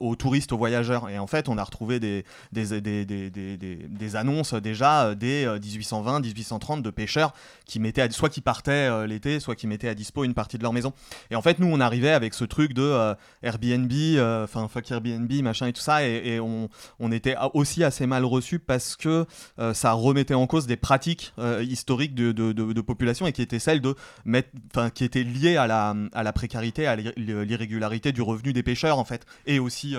aux, 0.00 0.16
touristes 0.16 0.52
aux 0.52 0.58
voyageurs. 0.58 1.08
Et 1.08 1.18
en 1.18 1.26
fait 1.26 1.48
on 1.48 1.58
a 1.58 1.64
retrouvé 1.64 2.00
des, 2.00 2.24
des, 2.52 2.80
des, 2.80 3.04
des, 3.04 3.30
des 3.30 4.16
annonces 4.16 4.54
déjà 4.54 5.14
dès 5.14 5.46
1820 5.46 6.20
1830 6.20 6.82
de 6.82 6.90
pêcheurs 6.90 7.32
qui 7.64 7.80
mettaient 7.80 8.10
soit 8.10 8.28
qui 8.28 8.40
partaient 8.40 8.81
euh, 8.88 9.06
l'été, 9.06 9.40
soit 9.40 9.54
qui 9.54 9.66
mettaient 9.66 9.88
à 9.88 9.94
dispo 9.94 10.24
une 10.24 10.34
partie 10.34 10.58
de 10.58 10.62
leur 10.62 10.72
maison. 10.72 10.92
Et 11.30 11.36
en 11.36 11.42
fait, 11.42 11.58
nous, 11.58 11.66
on 11.66 11.80
arrivait 11.80 12.10
avec 12.10 12.34
ce 12.34 12.44
truc 12.44 12.72
de 12.72 12.82
euh, 12.82 13.14
Airbnb, 13.42 13.92
euh, 13.92 14.44
enfin 14.44 14.68
fuck 14.68 14.90
Airbnb, 14.90 15.30
machin 15.42 15.66
et 15.66 15.72
tout 15.72 15.80
ça, 15.80 16.06
et, 16.06 16.40
on, 16.40 16.68
on, 16.98 17.12
était 17.12 17.36
aussi 17.54 17.84
assez 17.84 18.06
mal 18.06 18.24
reçu 18.24 18.58
parce 18.58 18.96
que 18.96 19.26
ça 19.74 19.92
remettait 19.92 20.34
en 20.34 20.46
cause 20.46 20.66
des 20.66 20.76
pratiques 20.76 21.34
historiques 21.60 22.14
de, 22.14 22.32
de, 22.32 22.80
population 22.80 23.26
et 23.26 23.32
qui 23.32 23.42
étaient 23.42 23.58
celles 23.58 23.80
de 23.80 23.94
mettre, 24.24 24.48
qui 24.94 25.04
étaient 25.04 25.22
liées 25.22 25.56
à 25.56 25.66
la, 25.66 25.94
à 26.12 26.22
la 26.22 26.32
précarité, 26.32 26.86
à 26.86 26.96
l'irrégularité 26.96 28.12
du 28.12 28.22
revenu 28.22 28.52
des 28.52 28.62
pêcheurs 28.62 28.98
en 28.98 29.04
fait, 29.04 29.26
et 29.46 29.58
aussi, 29.58 29.94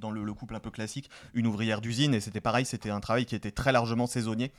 dans 0.00 0.10
le, 0.10 0.24
le 0.24 0.34
couple 0.34 0.54
un 0.54 0.60
peu 0.60 0.70
classique, 0.70 1.10
une 1.34 1.46
ouvrière 1.46 1.80
d'usine, 1.80 2.14
et 2.14 2.20
c'était 2.20 2.40
pareil, 2.40 2.64
c'était 2.64 2.90
un 2.90 3.00
travail 3.00 3.26
qui 3.26 3.34
était 3.34 3.50
très 3.50 3.72
largement 3.72 4.06
saisonnier. 4.06 4.52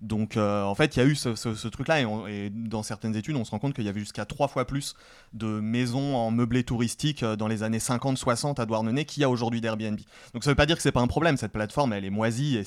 Donc 0.00 0.36
en 0.36 0.74
fait, 0.74 0.96
il 0.96 0.98
y 0.98 1.02
a 1.02 1.06
eu 1.06 1.14
ce, 1.14 1.68
truc-là 1.68 2.00
et, 2.00 2.50
dans 2.50 2.82
certaines 2.82 3.15
études, 3.16 3.36
on 3.36 3.44
se 3.44 3.50
rend 3.50 3.58
compte 3.58 3.74
qu'il 3.74 3.84
y 3.84 3.88
avait 3.88 4.00
jusqu'à 4.00 4.24
trois 4.24 4.48
fois 4.48 4.66
plus 4.66 4.94
de 5.32 5.46
maisons 5.46 6.16
en 6.16 6.30
meublé 6.30 6.64
touristique 6.64 7.22
euh, 7.22 7.36
dans 7.36 7.48
les 7.48 7.62
années 7.62 7.78
50-60 7.78 8.60
à 8.60 8.66
Douarnenez 8.66 9.04
qu'il 9.04 9.20
y 9.20 9.24
a 9.24 9.30
aujourd'hui 9.30 9.60
d'Airbnb. 9.60 9.98
Donc 10.34 10.44
ça 10.44 10.50
ne 10.50 10.52
veut 10.52 10.56
pas 10.56 10.66
dire 10.66 10.76
que 10.76 10.82
c'est 10.82 10.92
pas 10.92 11.00
un 11.00 11.06
problème. 11.06 11.36
Cette 11.36 11.52
plateforme, 11.52 11.92
elle 11.92 12.04
est 12.04 12.10
moisie 12.10 12.56
et 12.56 12.64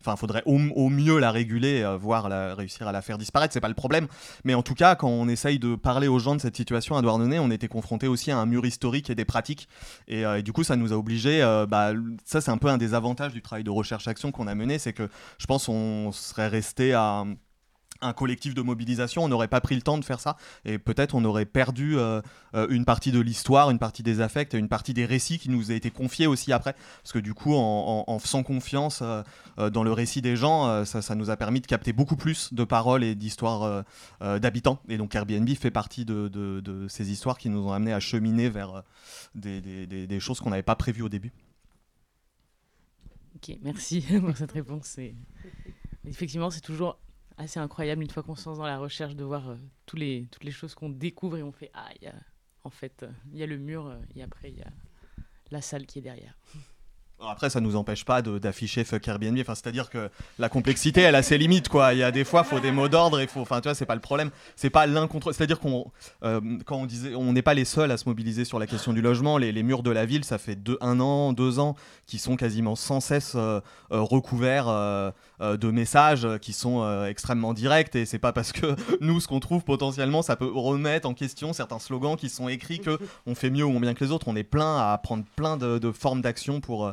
enfin, 0.00 0.16
faudrait 0.16 0.42
au, 0.46 0.58
mieux 0.88 1.18
la 1.18 1.30
réguler, 1.30 1.82
euh, 1.82 1.96
voire 1.96 2.28
la, 2.28 2.54
réussir 2.54 2.86
à 2.88 2.92
la 2.92 3.02
faire 3.02 3.18
disparaître. 3.18 3.52
C'est 3.52 3.60
pas 3.60 3.68
le 3.68 3.74
problème. 3.74 4.06
Mais 4.44 4.54
en 4.54 4.62
tout 4.62 4.74
cas, 4.74 4.94
quand 4.94 5.08
on 5.08 5.28
essaye 5.28 5.58
de 5.58 5.74
parler 5.74 6.08
aux 6.08 6.18
gens 6.18 6.34
de 6.34 6.40
cette 6.40 6.56
situation 6.56 6.96
à 6.96 7.02
Douarnenez, 7.02 7.38
on 7.38 7.50
était 7.50 7.68
confronté 7.68 8.06
aussi 8.08 8.30
à 8.30 8.38
un 8.38 8.46
mur 8.46 8.64
historique 8.66 9.10
et 9.10 9.14
des 9.14 9.24
pratiques. 9.24 9.68
Et, 10.08 10.24
du 10.42 10.52
coup, 10.52 10.64
ça 10.64 10.76
nous 10.76 10.92
a 10.92 10.96
obligés. 10.96 11.40
bah, 11.68 11.92
ça, 12.24 12.40
c'est 12.40 12.50
un 12.50 12.58
peu 12.58 12.68
un 12.68 12.78
des 12.78 12.94
avantages 12.94 13.32
du 13.32 13.42
travail 13.42 13.64
de 13.64 13.70
recherche-action 13.70 14.32
qu'on 14.32 14.46
a 14.46 14.54
mené, 14.54 14.78
c'est 14.78 14.92
que 14.92 15.08
je 15.38 15.46
pense 15.46 15.68
on 15.68 16.12
serait 16.12 16.48
resté 16.48 16.92
à 16.94 17.24
un 18.02 18.12
collectif 18.12 18.54
de 18.54 18.62
mobilisation, 18.62 19.24
on 19.24 19.28
n'aurait 19.28 19.48
pas 19.48 19.60
pris 19.60 19.74
le 19.74 19.82
temps 19.82 19.98
de 19.98 20.04
faire 20.04 20.20
ça 20.20 20.36
et 20.64 20.78
peut-être 20.78 21.14
on 21.14 21.24
aurait 21.24 21.46
perdu 21.46 21.98
euh, 21.98 22.20
euh, 22.54 22.66
une 22.70 22.84
partie 22.84 23.12
de 23.12 23.20
l'histoire, 23.20 23.70
une 23.70 23.78
partie 23.78 24.02
des 24.02 24.20
affects, 24.20 24.54
une 24.54 24.68
partie 24.68 24.94
des 24.94 25.04
récits 25.04 25.38
qui 25.38 25.50
nous 25.50 25.70
a 25.70 25.74
été 25.74 25.90
confiés 25.90 26.26
aussi 26.26 26.52
après. 26.52 26.74
Parce 27.02 27.12
que 27.12 27.18
du 27.18 27.34
coup, 27.34 27.54
en, 27.54 28.18
faisant 28.18 28.42
confiance 28.42 29.02
euh, 29.02 29.70
dans 29.70 29.82
le 29.82 29.92
récit 29.92 30.22
des 30.22 30.36
gens, 30.36 30.84
ça, 30.84 31.14
nous 31.14 31.30
a 31.30 31.36
permis 31.36 31.60
de 31.60 31.66
capter 31.66 31.92
beaucoup 31.92 32.16
plus 32.16 32.52
de 32.52 32.64
paroles 32.64 33.04
et 33.04 33.14
d'histoires 33.14 33.84
d'habitants. 34.20 34.80
Et 34.88 34.96
donc 34.96 35.14
Airbnb 35.14 35.48
fait 35.50 35.70
partie 35.70 36.04
de, 36.04 36.86
ces 36.88 37.10
histoires 37.10 37.38
qui 37.38 37.48
nous 37.48 37.68
ont 37.68 37.72
amené 37.72 37.92
à 37.92 38.00
cheminer 38.00 38.48
vers 38.48 38.82
des 39.34 40.20
choses 40.20 40.40
qu'on 40.40 40.50
n'avait 40.50 40.62
pas 40.62 40.76
prévues 40.76 41.02
au 41.02 41.08
début. 41.08 41.32
Ok, 43.36 43.56
merci 43.62 44.04
pour 44.20 44.36
cette 44.36 44.52
réponse. 44.52 44.98
Effectivement, 46.06 46.50
c'est 46.50 46.60
toujours 46.60 46.98
assez 47.36 47.58
incroyable 47.58 48.02
une 48.02 48.10
fois 48.10 48.22
qu'on 48.22 48.34
se 48.34 48.48
lance 48.48 48.58
dans 48.58 48.66
la 48.66 48.78
recherche 48.78 49.14
de 49.16 49.24
voir 49.24 49.48
euh, 49.50 49.56
les, 49.94 50.26
toutes 50.30 50.44
les 50.44 50.50
choses 50.50 50.74
qu'on 50.74 50.90
découvre 50.90 51.38
et 51.38 51.42
on 51.42 51.52
fait 51.52 51.70
Ah, 51.74 51.88
en 52.64 52.70
fait, 52.70 53.04
il 53.32 53.38
y 53.38 53.42
a 53.42 53.46
le 53.46 53.58
mur 53.58 53.86
euh, 53.86 53.98
et 54.14 54.22
après 54.22 54.50
il 54.50 54.58
y 54.58 54.62
a 54.62 54.70
la 55.50 55.60
salle 55.60 55.86
qui 55.86 55.98
est 55.98 56.02
derrière. 56.02 56.36
Après, 57.28 57.50
ça 57.50 57.60
nous 57.60 57.76
empêche 57.76 58.04
pas 58.04 58.22
d'afficher 58.22 58.84
fuck 58.84 59.06
Airbnb. 59.06 59.38
Enfin, 59.40 59.54
c'est-à-dire 59.54 59.90
que 59.90 60.10
la 60.38 60.48
complexité, 60.48 61.02
elle 61.02 61.14
a 61.14 61.22
ses 61.22 61.36
limites, 61.36 61.68
quoi. 61.68 61.92
Il 61.92 61.98
y 61.98 62.02
a 62.02 62.10
des 62.10 62.24
fois, 62.24 62.42
il 62.44 62.48
faut 62.48 62.60
des 62.60 62.72
mots 62.72 62.88
d'ordre, 62.88 63.20
il 63.20 63.28
faut. 63.28 63.40
Enfin, 63.40 63.60
tu 63.60 63.68
vois, 63.68 63.74
c'est 63.74 63.86
pas 63.86 63.94
le 63.94 64.00
problème. 64.00 64.30
C'est 64.56 64.70
pas 64.70 64.86
l'un 64.86 65.06
contre. 65.06 65.32
C'est-à-dire 65.32 65.60
qu'on, 65.60 65.90
euh, 66.24 66.40
quand 66.64 66.76
on 66.76 66.86
disait, 66.86 67.14
on 67.14 67.32
n'est 67.32 67.42
pas 67.42 67.54
les 67.54 67.66
seuls 67.66 67.90
à 67.90 67.98
se 67.98 68.08
mobiliser 68.08 68.44
sur 68.44 68.58
la 68.58 68.66
question 68.66 68.92
du 68.92 69.02
logement. 69.02 69.36
Les, 69.36 69.52
les, 69.52 69.62
murs 69.62 69.82
de 69.82 69.90
la 69.90 70.06
ville, 70.06 70.24
ça 70.24 70.38
fait 70.38 70.56
deux, 70.56 70.78
un 70.80 70.98
an, 71.00 71.32
deux 71.34 71.58
ans, 71.58 71.76
qui 72.06 72.18
sont 72.18 72.36
quasiment 72.36 72.74
sans 72.74 73.00
cesse 73.00 73.34
euh, 73.36 73.60
euh, 73.92 74.00
recouverts 74.00 74.68
de 75.40 75.70
messages 75.70 76.26
qui 76.40 76.52
sont 76.52 77.04
extrêmement 77.06 77.54
directs. 77.54 77.94
Et 77.96 78.06
c'est 78.06 78.18
pas 78.18 78.32
parce 78.32 78.52
que 78.52 78.76
nous, 79.00 79.20
ce 79.20 79.28
qu'on 79.28 79.40
trouve 79.40 79.64
potentiellement, 79.64 80.22
ça 80.22 80.36
peut 80.36 80.50
remettre 80.52 81.08
en 81.08 81.14
question 81.14 81.52
certains 81.52 81.78
slogans 81.78 82.16
qui 82.16 82.28
sont 82.28 82.48
écrits 82.48 82.80
que 82.80 82.98
on 83.26 83.34
fait 83.34 83.50
mieux 83.50 83.64
ou 83.64 83.70
moins 83.70 83.80
bien 83.80 83.94
que 83.94 84.04
les 84.04 84.10
autres. 84.10 84.28
On 84.28 84.36
est 84.36 84.44
plein 84.44 84.76
à 84.78 84.98
prendre 84.98 85.24
plein 85.36 85.56
de, 85.56 85.78
de 85.78 85.92
formes 85.92 86.20
d'action 86.20 86.60
pour 86.60 86.92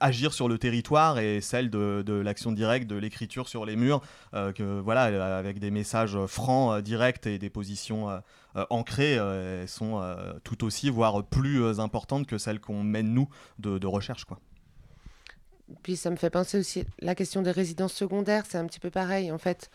agir 0.00 0.32
sur 0.32 0.48
le 0.48 0.58
territoire 0.58 1.18
et 1.18 1.40
celle 1.40 1.70
de, 1.70 2.12
l'action 2.12 2.52
directe, 2.52 2.86
de 2.86 2.96
l'écriture 2.96 3.48
sur 3.48 3.64
les 3.64 3.76
murs, 3.76 4.02
euh, 4.34 4.52
que, 4.52 4.80
voilà, 4.80 5.38
avec 5.38 5.58
des 5.58 5.70
messages 5.70 6.18
francs, 6.26 6.72
euh, 6.72 6.82
directs 6.82 7.26
et 7.26 7.38
des 7.38 7.50
positions 7.50 8.08
ancrées, 8.70 9.18
sont 9.66 10.02
tout 10.42 10.64
aussi, 10.64 10.90
voire 10.90 11.24
plus 11.24 11.78
importantes 11.80 12.26
que 12.26 12.38
celles 12.38 12.60
qu'on 12.60 12.82
mène 12.82 13.12
nous 13.12 13.28
de, 13.58 13.86
recherche. 13.86 14.24
Quoi. 14.24 14.38
Puis 15.82 15.96
ça 15.96 16.10
me 16.10 16.16
fait 16.16 16.30
penser 16.30 16.58
aussi 16.58 16.84
la 17.00 17.14
question 17.14 17.42
des 17.42 17.50
résidences 17.50 17.92
secondaires, 17.92 18.44
c'est 18.48 18.58
un 18.58 18.66
petit 18.66 18.80
peu 18.80 18.90
pareil 18.90 19.30
en 19.30 19.38
fait. 19.38 19.70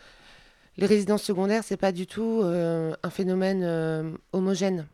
Les 0.76 0.86
résidences 0.86 1.22
secondaires, 1.22 1.62
c'est 1.64 1.76
pas 1.76 1.92
du 1.92 2.06
tout 2.06 2.42
un 2.44 3.10
phénomène 3.10 4.16
homogène. 4.32 4.86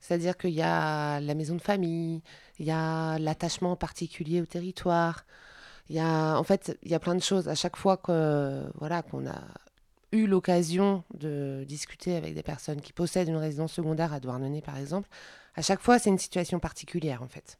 C'est-à-dire 0.00 0.36
qu'il 0.36 0.50
y 0.50 0.62
a 0.62 1.20
la 1.20 1.34
maison 1.34 1.56
de 1.56 1.60
famille, 1.60 2.22
il 2.58 2.66
y 2.66 2.70
a 2.70 3.18
l'attachement 3.18 3.76
particulier 3.76 4.40
au 4.40 4.46
territoire, 4.46 5.24
Il 5.88 5.96
y 5.96 6.00
a, 6.00 6.36
en 6.36 6.42
fait, 6.44 6.78
il 6.82 6.90
y 6.90 6.94
a 6.94 6.98
plein 7.00 7.14
de 7.14 7.22
choses. 7.22 7.48
À 7.48 7.54
chaque 7.54 7.76
fois 7.76 7.96
que, 7.96 8.64
voilà, 8.74 9.02
qu'on 9.02 9.26
a 9.26 9.40
eu 10.12 10.26
l'occasion 10.26 11.04
de 11.14 11.64
discuter 11.66 12.16
avec 12.16 12.34
des 12.34 12.42
personnes 12.42 12.80
qui 12.80 12.92
possèdent 12.92 13.28
une 13.28 13.36
résidence 13.36 13.72
secondaire 13.72 14.12
à 14.12 14.20
Douarnenez, 14.20 14.62
par 14.62 14.78
exemple, 14.78 15.08
à 15.54 15.62
chaque 15.62 15.80
fois, 15.80 15.98
c'est 15.98 16.10
une 16.10 16.18
situation 16.18 16.58
particulière, 16.60 17.22
en 17.22 17.28
fait. 17.28 17.58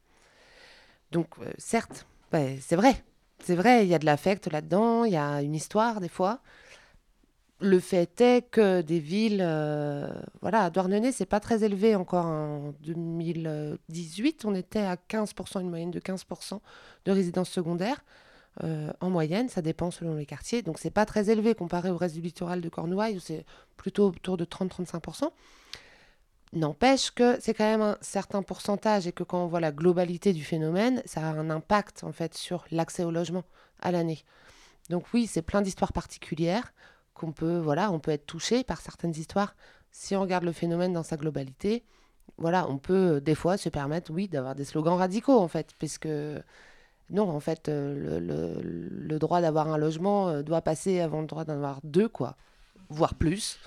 Donc, 1.13 1.29
euh, 1.41 1.53
certes, 1.59 2.07
c'est 2.33 2.77
vrai. 2.77 3.05
C'est 3.45 3.55
vrai, 3.55 3.85
il 3.85 3.89
y 3.89 3.95
a 3.95 3.99
de 3.99 4.07
l'affect 4.07 4.51
là-dedans, 4.51 5.05
il 5.05 5.13
y 5.13 5.17
a 5.17 5.43
une 5.43 5.55
histoire, 5.55 6.01
des 6.01 6.09
fois. 6.09 6.41
Le 7.61 7.81
fait 7.81 8.21
est 8.21 8.43
que 8.43 8.83
des 8.83 8.99
villes, 8.99 9.43
euh, 9.43 10.13
voilà, 10.43 10.69
Douarnenez, 10.69 11.11
c'est 11.11 11.25
pas 11.25 11.41
très 11.41 11.65
élevé 11.65 11.97
encore 11.97 12.27
en 12.27 12.75
2018. 12.81 14.45
On 14.45 14.55
était 14.55 14.81
à 14.81 14.97
15%, 14.97 15.63
une 15.63 15.71
moyenne 15.71 15.91
de 15.91 15.99
15% 15.99 16.61
de 17.07 17.13
résidences 17.13 17.49
secondaires. 17.49 18.05
Euh, 18.63 18.93
en 19.01 19.09
moyenne, 19.09 19.49
ça 19.49 19.63
dépend 19.63 19.91
selon 19.91 20.17
les 20.17 20.27
quartiers. 20.27 20.61
Donc, 20.61 20.79
c'est 20.79 20.91
pas 20.91 21.07
très 21.07 21.31
élevé 21.31 21.55
comparé 21.55 21.91
au 21.91 21.97
reste 21.97 22.15
du 22.15 22.21
littoral 22.21 22.61
de 22.61 22.69
Cornouailles, 22.69 23.17
où 23.17 23.21
c'est 23.21 23.47
plutôt 23.79 24.09
autour 24.09 24.37
de 24.37 24.45
30-35%. 24.45 25.31
N'empêche 26.53 27.11
que 27.11 27.39
c'est 27.41 27.55
quand 27.55 27.65
même 27.65 27.83
un 27.83 27.97
certain 28.03 28.43
pourcentage 28.43 29.07
et 29.07 29.13
que 29.13 29.25
quand 29.25 29.43
on 29.43 29.47
voit 29.47 29.61
la 29.61 29.73
globalité 29.73 30.35
du 30.35 30.45
phénomène, 30.45 31.03
ça 31.07 31.23
a 31.23 31.31
un 31.33 31.51
impact 31.51 32.05
en 32.05 32.13
fait 32.13 32.35
sur 32.35 32.65
l'accès 32.71 33.03
au 33.03 33.11
logement 33.11 33.45
à 33.81 33.93
l'année. 33.93 34.25
Donc 34.89 35.05
oui, 35.13 35.27
c'est 35.27 35.43
plein 35.43 35.61
d'histoires 35.61 35.93
particulières 35.93 36.73
qu'on 37.17 37.33
peut, 37.33 37.59
voilà, 37.59 37.91
on 37.91 37.99
peut 37.99 38.13
être 38.13 38.27
touché 38.27 38.63
par 38.63 38.81
certaines 38.81 39.17
histoires. 39.17 39.57
Si 39.91 40.15
on 40.15 40.21
regarde 40.21 40.45
le 40.45 40.53
phénomène 40.53 40.93
dans 40.93 41.03
sa 41.03 41.17
globalité, 41.17 41.85
voilà, 42.39 42.69
on 42.69 42.79
peut 42.79 43.17
euh, 43.17 43.21
des 43.21 43.35
fois 43.35 43.57
se 43.57 43.69
permettre, 43.69 44.13
oui, 44.13 44.29
d'avoir 44.29 44.55
des 44.55 44.65
slogans 44.65 44.97
radicaux, 44.97 45.39
en 45.39 45.49
fait, 45.49 45.75
puisque 45.79 46.09
non, 47.11 47.29
en 47.29 47.41
fait, 47.41 47.69
euh, 47.69 48.21
le, 48.21 49.19
droit 49.19 49.41
d'avoir 49.41 49.69
un 49.69 49.79
logement 49.79 50.29
euh, 50.29 50.43
doit 50.43 50.61
passer 50.61 51.01
avant 51.01 51.21
le 51.21 51.27
droit 51.27 51.45
d'en 51.45 51.55
avoir 51.55 51.81
deux, 51.83 52.09
quoi, 52.09 52.37
voire 52.91 53.15
plus. 53.15 53.59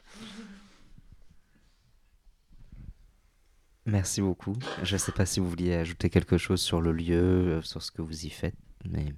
Merci 3.86 4.22
beaucoup. 4.22 4.56
Je 4.84 4.94
ne 4.94 5.00
sais 5.00 5.12
pas 5.12 5.26
si 5.26 5.40
vous 5.40 5.50
vouliez 5.50 5.74
ajouter 5.74 6.12
quelque 6.12 6.38
chose 6.38 6.62
sur 6.62 6.80
le 6.80 6.92
lieu, 6.92 7.60
sur 7.64 7.82
ce 7.82 7.92
que 7.92 8.04
vous 8.04 8.26
y 8.26 8.30
faites, 8.30 8.56
mais... 8.86 9.14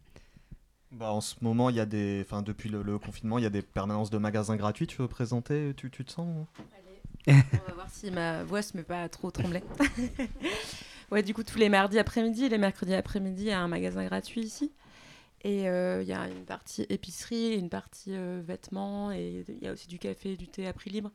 Bah, 0.91 1.13
en 1.13 1.21
ce 1.21 1.35
moment, 1.41 1.69
il 1.69 1.77
y 1.77 1.79
a 1.79 1.85
des, 1.85 2.21
enfin 2.25 2.41
depuis 2.41 2.69
le, 2.69 2.99
confinement, 2.99 3.37
il 3.37 3.43
y 3.43 3.47
a 3.47 3.49
des 3.49 3.61
permanences 3.61 4.09
de 4.09 4.17
magasins 4.17 4.57
gratuits. 4.57 4.87
Tu 4.87 5.01
veux 5.01 5.07
présenter 5.07 5.73
Tu, 5.75 5.89
tu 5.89 6.03
te 6.03 6.11
sens 6.11 6.45
Allez, 7.27 7.41
on 7.53 7.67
va 7.67 7.73
voir 7.73 7.89
si 7.89 8.11
ma 8.11 8.43
voix 8.43 8.61
se 8.61 8.75
met 8.75 8.83
pas 8.83 9.07
trop 9.07 9.31
trembler. 9.31 9.63
ouais, 11.11 11.23
du 11.23 11.33
coup, 11.33 11.43
tous 11.43 11.57
les 11.57 11.69
mardis 11.69 11.97
après-midi, 11.97 12.49
les 12.49 12.57
mercredis 12.57 12.93
après-midi, 12.93 13.43
il 13.43 13.47
y 13.47 13.51
a 13.51 13.59
un 13.61 13.69
magasin 13.69 14.03
gratuit 14.05 14.41
ici. 14.41 14.71
Et 15.43 15.69
euh, 15.69 16.03
il 16.03 16.07
y 16.07 16.13
a 16.13 16.27
une 16.27 16.45
partie 16.45 16.85
épicerie, 16.89 17.55
une 17.55 17.69
partie 17.69 18.15
euh, 18.15 18.41
vêtements, 18.43 19.11
et 19.11 19.43
il 19.47 19.63
y 19.63 19.67
a 19.67 19.71
aussi 19.71 19.87
du 19.87 19.97
café, 19.97 20.35
du 20.35 20.47
thé 20.47 20.67
à 20.67 20.73
prix 20.73 20.89
libre. 20.89 21.11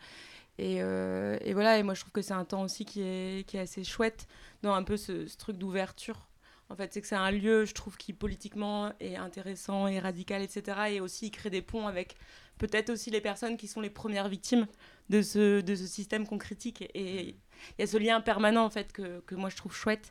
Et, 0.59 0.79
euh, 0.81 1.39
et, 1.43 1.53
voilà, 1.53 1.79
et 1.79 1.83
moi 1.83 1.95
je 1.95 2.01
trouve 2.01 2.13
que 2.13 2.23
c'est 2.23 2.35
un 2.35 2.45
temps 2.45 2.63
aussi 2.63 2.87
qui 2.87 3.03
est, 3.03 3.47
qui 3.47 3.59
est 3.59 3.61
assez 3.61 3.85
chouette 3.85 4.27
dans 4.63 4.73
un 4.73 4.83
peu 4.83 4.97
ce, 4.97 5.27
ce 5.27 5.37
truc 5.37 5.59
d'ouverture 5.59 6.27
en 6.69 6.77
fait, 6.77 6.93
c'est 6.93 7.01
que 7.01 7.07
c'est 7.07 7.15
un 7.15 7.31
lieu, 7.31 7.65
je 7.65 7.75
trouve, 7.75 7.97
qui 7.97 8.13
politiquement 8.13 8.93
est 9.01 9.17
intéressant 9.17 9.87
et 9.87 9.99
radical, 9.99 10.43
etc. 10.43 10.79
Et 10.91 11.01
aussi, 11.01 11.27
il 11.27 11.31
crée 11.31 11.51
des 11.51 11.63
ponts 11.63 11.87
avec 11.87 12.17
peut-être 12.59 12.91
aussi 12.91 13.11
les 13.11 13.21
personnes 13.21 13.57
qui 13.57 13.69
sont 13.69 13.81
les 13.81 13.91
premières 13.91 14.29
victimes 14.29 14.67
de 15.09 15.23
ce, 15.23 15.61
de 15.61 15.75
ce 15.75 15.87
système 15.87 16.27
qu'on 16.27 16.39
critique. 16.39 16.83
Et 16.95 17.37
il 17.79 17.81
y 17.81 17.83
a 17.83 17.87
ce 17.87 17.97
lien 17.97 18.21
permanent, 18.21 18.65
en 18.65 18.71
fait, 18.71 18.93
que, 18.93 19.21
que 19.21 19.35
moi, 19.35 19.49
je 19.49 19.57
trouve 19.57 19.75
chouette. 19.75 20.11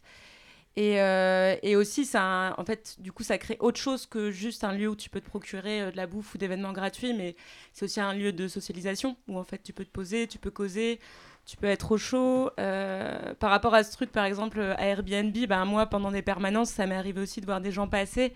Et, 0.78 1.02
euh, 1.02 1.56
et 1.62 1.76
aussi, 1.76 2.06
ça, 2.06 2.54
en 2.58 2.66
fait, 2.66 2.98
du 3.00 3.14
coup, 3.14 3.24
ça 3.24 3.38
crée 3.38 3.58
autre 3.62 3.80
chose 3.80 4.06
que 4.06 4.30
juste 4.30 4.64
un 4.66 4.74
lieu 4.74 4.90
où 4.90 4.96
tu 4.96 5.10
peux 5.10 5.22
te 5.22 5.26
procurer 5.26 5.82
euh, 5.82 5.92
de 5.92 5.96
la 5.96 6.06
bouffe 6.06 6.36
ou 6.36 6.38
d'événements 6.38 6.74
gratuits, 6.74 7.14
mais 7.14 7.36
c'est 7.72 7.86
aussi 7.86 8.02
un 8.02 8.14
lieu 8.14 8.34
de 8.34 8.48
socialisation 8.50 9.16
où, 9.28 9.38
en 9.38 9.46
fait, 9.46 9.64
tu 9.64 9.72
peux 9.72 9.86
te 9.86 9.90
poser, 9.90 10.28
tu 10.28 10.38
peux 10.38 10.52
causer, 10.52 11.00
tu 11.46 11.58
peux 11.58 11.68
être 11.68 11.92
au 11.92 11.98
chaud. 11.98 12.50
Euh, 12.60 13.34
par 13.40 13.52
rapport 13.52 13.74
à 13.74 13.84
ce 13.84 13.92
truc, 13.92 14.12
par 14.12 14.26
exemple, 14.26 14.60
à 14.62 14.86
Airbnb, 14.86 15.36
ben, 15.48 15.66
moi, 15.66 15.86
pendant 15.86 16.12
des 16.12 16.22
permanences, 16.22 16.70
ça 16.72 16.88
m'est 16.88 16.96
arrivé 16.96 17.22
aussi 17.22 17.42
de 17.42 17.46
voir 17.46 17.62
des 17.62 17.72
gens 17.72 17.88
passer 17.88 18.34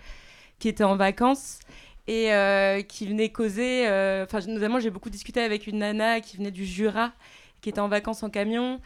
qui 0.60 0.68
étaient 0.68 0.84
en 0.84 0.96
vacances 0.96 1.60
et 2.08 2.34
euh, 2.34 2.82
qui 2.82 3.08
venaient 3.08 3.32
causer. 3.32 3.88
Euh, 3.88 4.26
enfin, 4.26 4.40
notamment, 4.48 4.80
j'ai 4.80 4.90
beaucoup 4.92 5.10
discuté 5.10 5.42
avec 5.42 5.68
une 5.68 5.80
nana 5.80 6.22
qui 6.22 6.38
venait 6.38 6.52
du 6.52 6.66
Jura, 6.66 7.12
qui 7.62 7.70
était 7.70 7.80
en 7.80 7.88
vacances 7.88 8.24
en 8.24 8.30
camion 8.30 8.80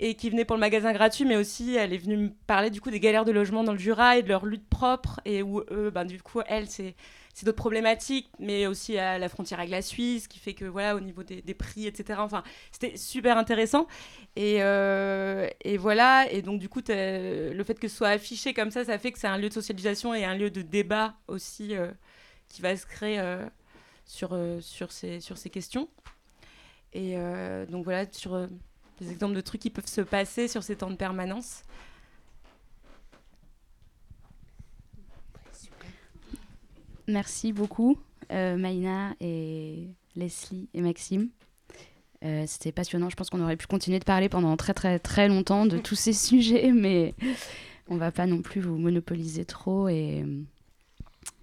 et 0.00 0.14
qui 0.14 0.30
venait 0.30 0.44
pour 0.44 0.54
le 0.54 0.60
magasin 0.60 0.92
gratuit, 0.92 1.24
mais 1.24 1.34
aussi 1.34 1.74
elle 1.74 1.92
est 1.92 1.98
venue 1.98 2.16
me 2.16 2.30
parler 2.46 2.70
du 2.70 2.80
coup 2.80 2.92
des 2.92 3.00
galères 3.00 3.24
de 3.24 3.32
logement 3.32 3.64
dans 3.64 3.72
le 3.72 3.80
Jura 3.80 4.16
et 4.16 4.22
de 4.22 4.28
leur 4.28 4.46
lutte 4.46 4.68
propre 4.68 5.20
et 5.24 5.42
où 5.42 5.60
eux, 5.72 5.90
ben, 5.90 6.04
du 6.04 6.22
coup, 6.22 6.40
elle, 6.46 6.68
c'est 6.68 6.94
c'est 7.38 7.46
d'autres 7.46 7.56
problématiques, 7.56 8.28
mais 8.40 8.66
aussi 8.66 8.98
à 8.98 9.16
la 9.16 9.28
frontière 9.28 9.60
avec 9.60 9.70
la 9.70 9.80
Suisse, 9.80 10.26
qui 10.26 10.40
fait 10.40 10.54
que 10.54 10.64
voilà, 10.64 10.96
au 10.96 11.00
niveau 11.00 11.22
des, 11.22 11.54
prix, 11.54 11.86
etc. 11.86 12.18
Enfin, 12.20 12.42
c'était 12.72 12.96
super 12.96 13.38
intéressant. 13.38 13.86
Et, 14.34 14.56
euh, 14.60 15.48
et, 15.60 15.76
voilà, 15.76 16.26
et 16.32 16.42
donc 16.42 16.58
du 16.58 16.68
coup, 16.68 16.80
le 16.88 17.62
fait 17.64 17.78
que 17.78 17.86
ce 17.86 17.96
soit 17.96 18.08
affiché 18.08 18.54
comme 18.54 18.72
ça, 18.72 18.84
ça 18.84 18.98
fait 18.98 19.12
que 19.12 19.20
c'est 19.20 19.28
un 19.28 19.38
lieu 19.38 19.50
de 19.50 19.54
socialisation 19.54 20.14
et 20.14 20.24
un 20.24 20.34
lieu 20.34 20.50
de 20.50 20.62
débat 20.62 21.14
aussi 21.28 21.76
euh, 21.76 21.92
qui 22.48 22.60
va 22.60 22.76
se 22.76 22.86
créer 22.86 23.20
euh, 23.20 23.46
sur, 24.04 24.36
sur, 24.60 24.90
ces, 24.90 25.20
sur 25.20 25.38
ces 25.38 25.48
questions. 25.48 25.88
Et 26.92 27.14
donc 27.70 27.84
voilà, 27.84 28.04
sur 28.10 28.48
des 29.00 29.12
exemples 29.12 29.36
de 29.36 29.40
trucs 29.42 29.60
qui 29.60 29.70
peuvent 29.70 29.86
se 29.86 30.00
passer 30.00 30.48
sur 30.48 30.64
ces 30.64 30.74
temps 30.74 30.90
de 30.90 30.96
permanence. 30.96 31.62
Merci 37.08 37.54
beaucoup, 37.54 37.96
euh, 38.30 38.56
Maïna 38.56 39.14
et 39.20 39.88
Leslie 40.14 40.68
et 40.74 40.82
Maxime. 40.82 41.28
Euh, 42.22 42.44
c'était 42.46 42.70
passionnant. 42.70 43.08
Je 43.08 43.16
pense 43.16 43.30
qu'on 43.30 43.40
aurait 43.40 43.56
pu 43.56 43.66
continuer 43.66 43.98
de 43.98 44.04
parler 44.04 44.28
pendant 44.28 44.56
très 44.56 44.74
très 44.74 44.98
très 44.98 45.26
longtemps 45.26 45.64
de 45.64 45.78
tous 45.78 45.94
ces 45.94 46.12
sujets, 46.12 46.70
mais 46.70 47.14
on 47.88 47.96
va 47.96 48.12
pas 48.12 48.26
non 48.26 48.42
plus 48.42 48.60
vous 48.60 48.76
monopoliser 48.76 49.46
trop. 49.46 49.88
Et 49.88 50.24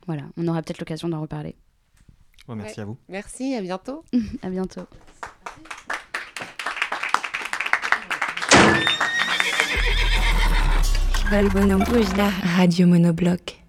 voilà, 0.05 0.23
on 0.37 0.47
aura 0.47 0.61
peut-être 0.61 0.79
l'occasion 0.79 1.09
d'en 1.09 1.21
reparler. 1.21 1.55
merci 2.47 2.81
à 2.81 2.85
vous. 2.85 2.97
Merci, 3.09 3.55
à 3.55 3.61
bientôt. 3.61 4.03
à 4.43 4.49
bientôt. 4.49 4.85
Radio 12.43 12.85
Monobloc. 12.85 13.64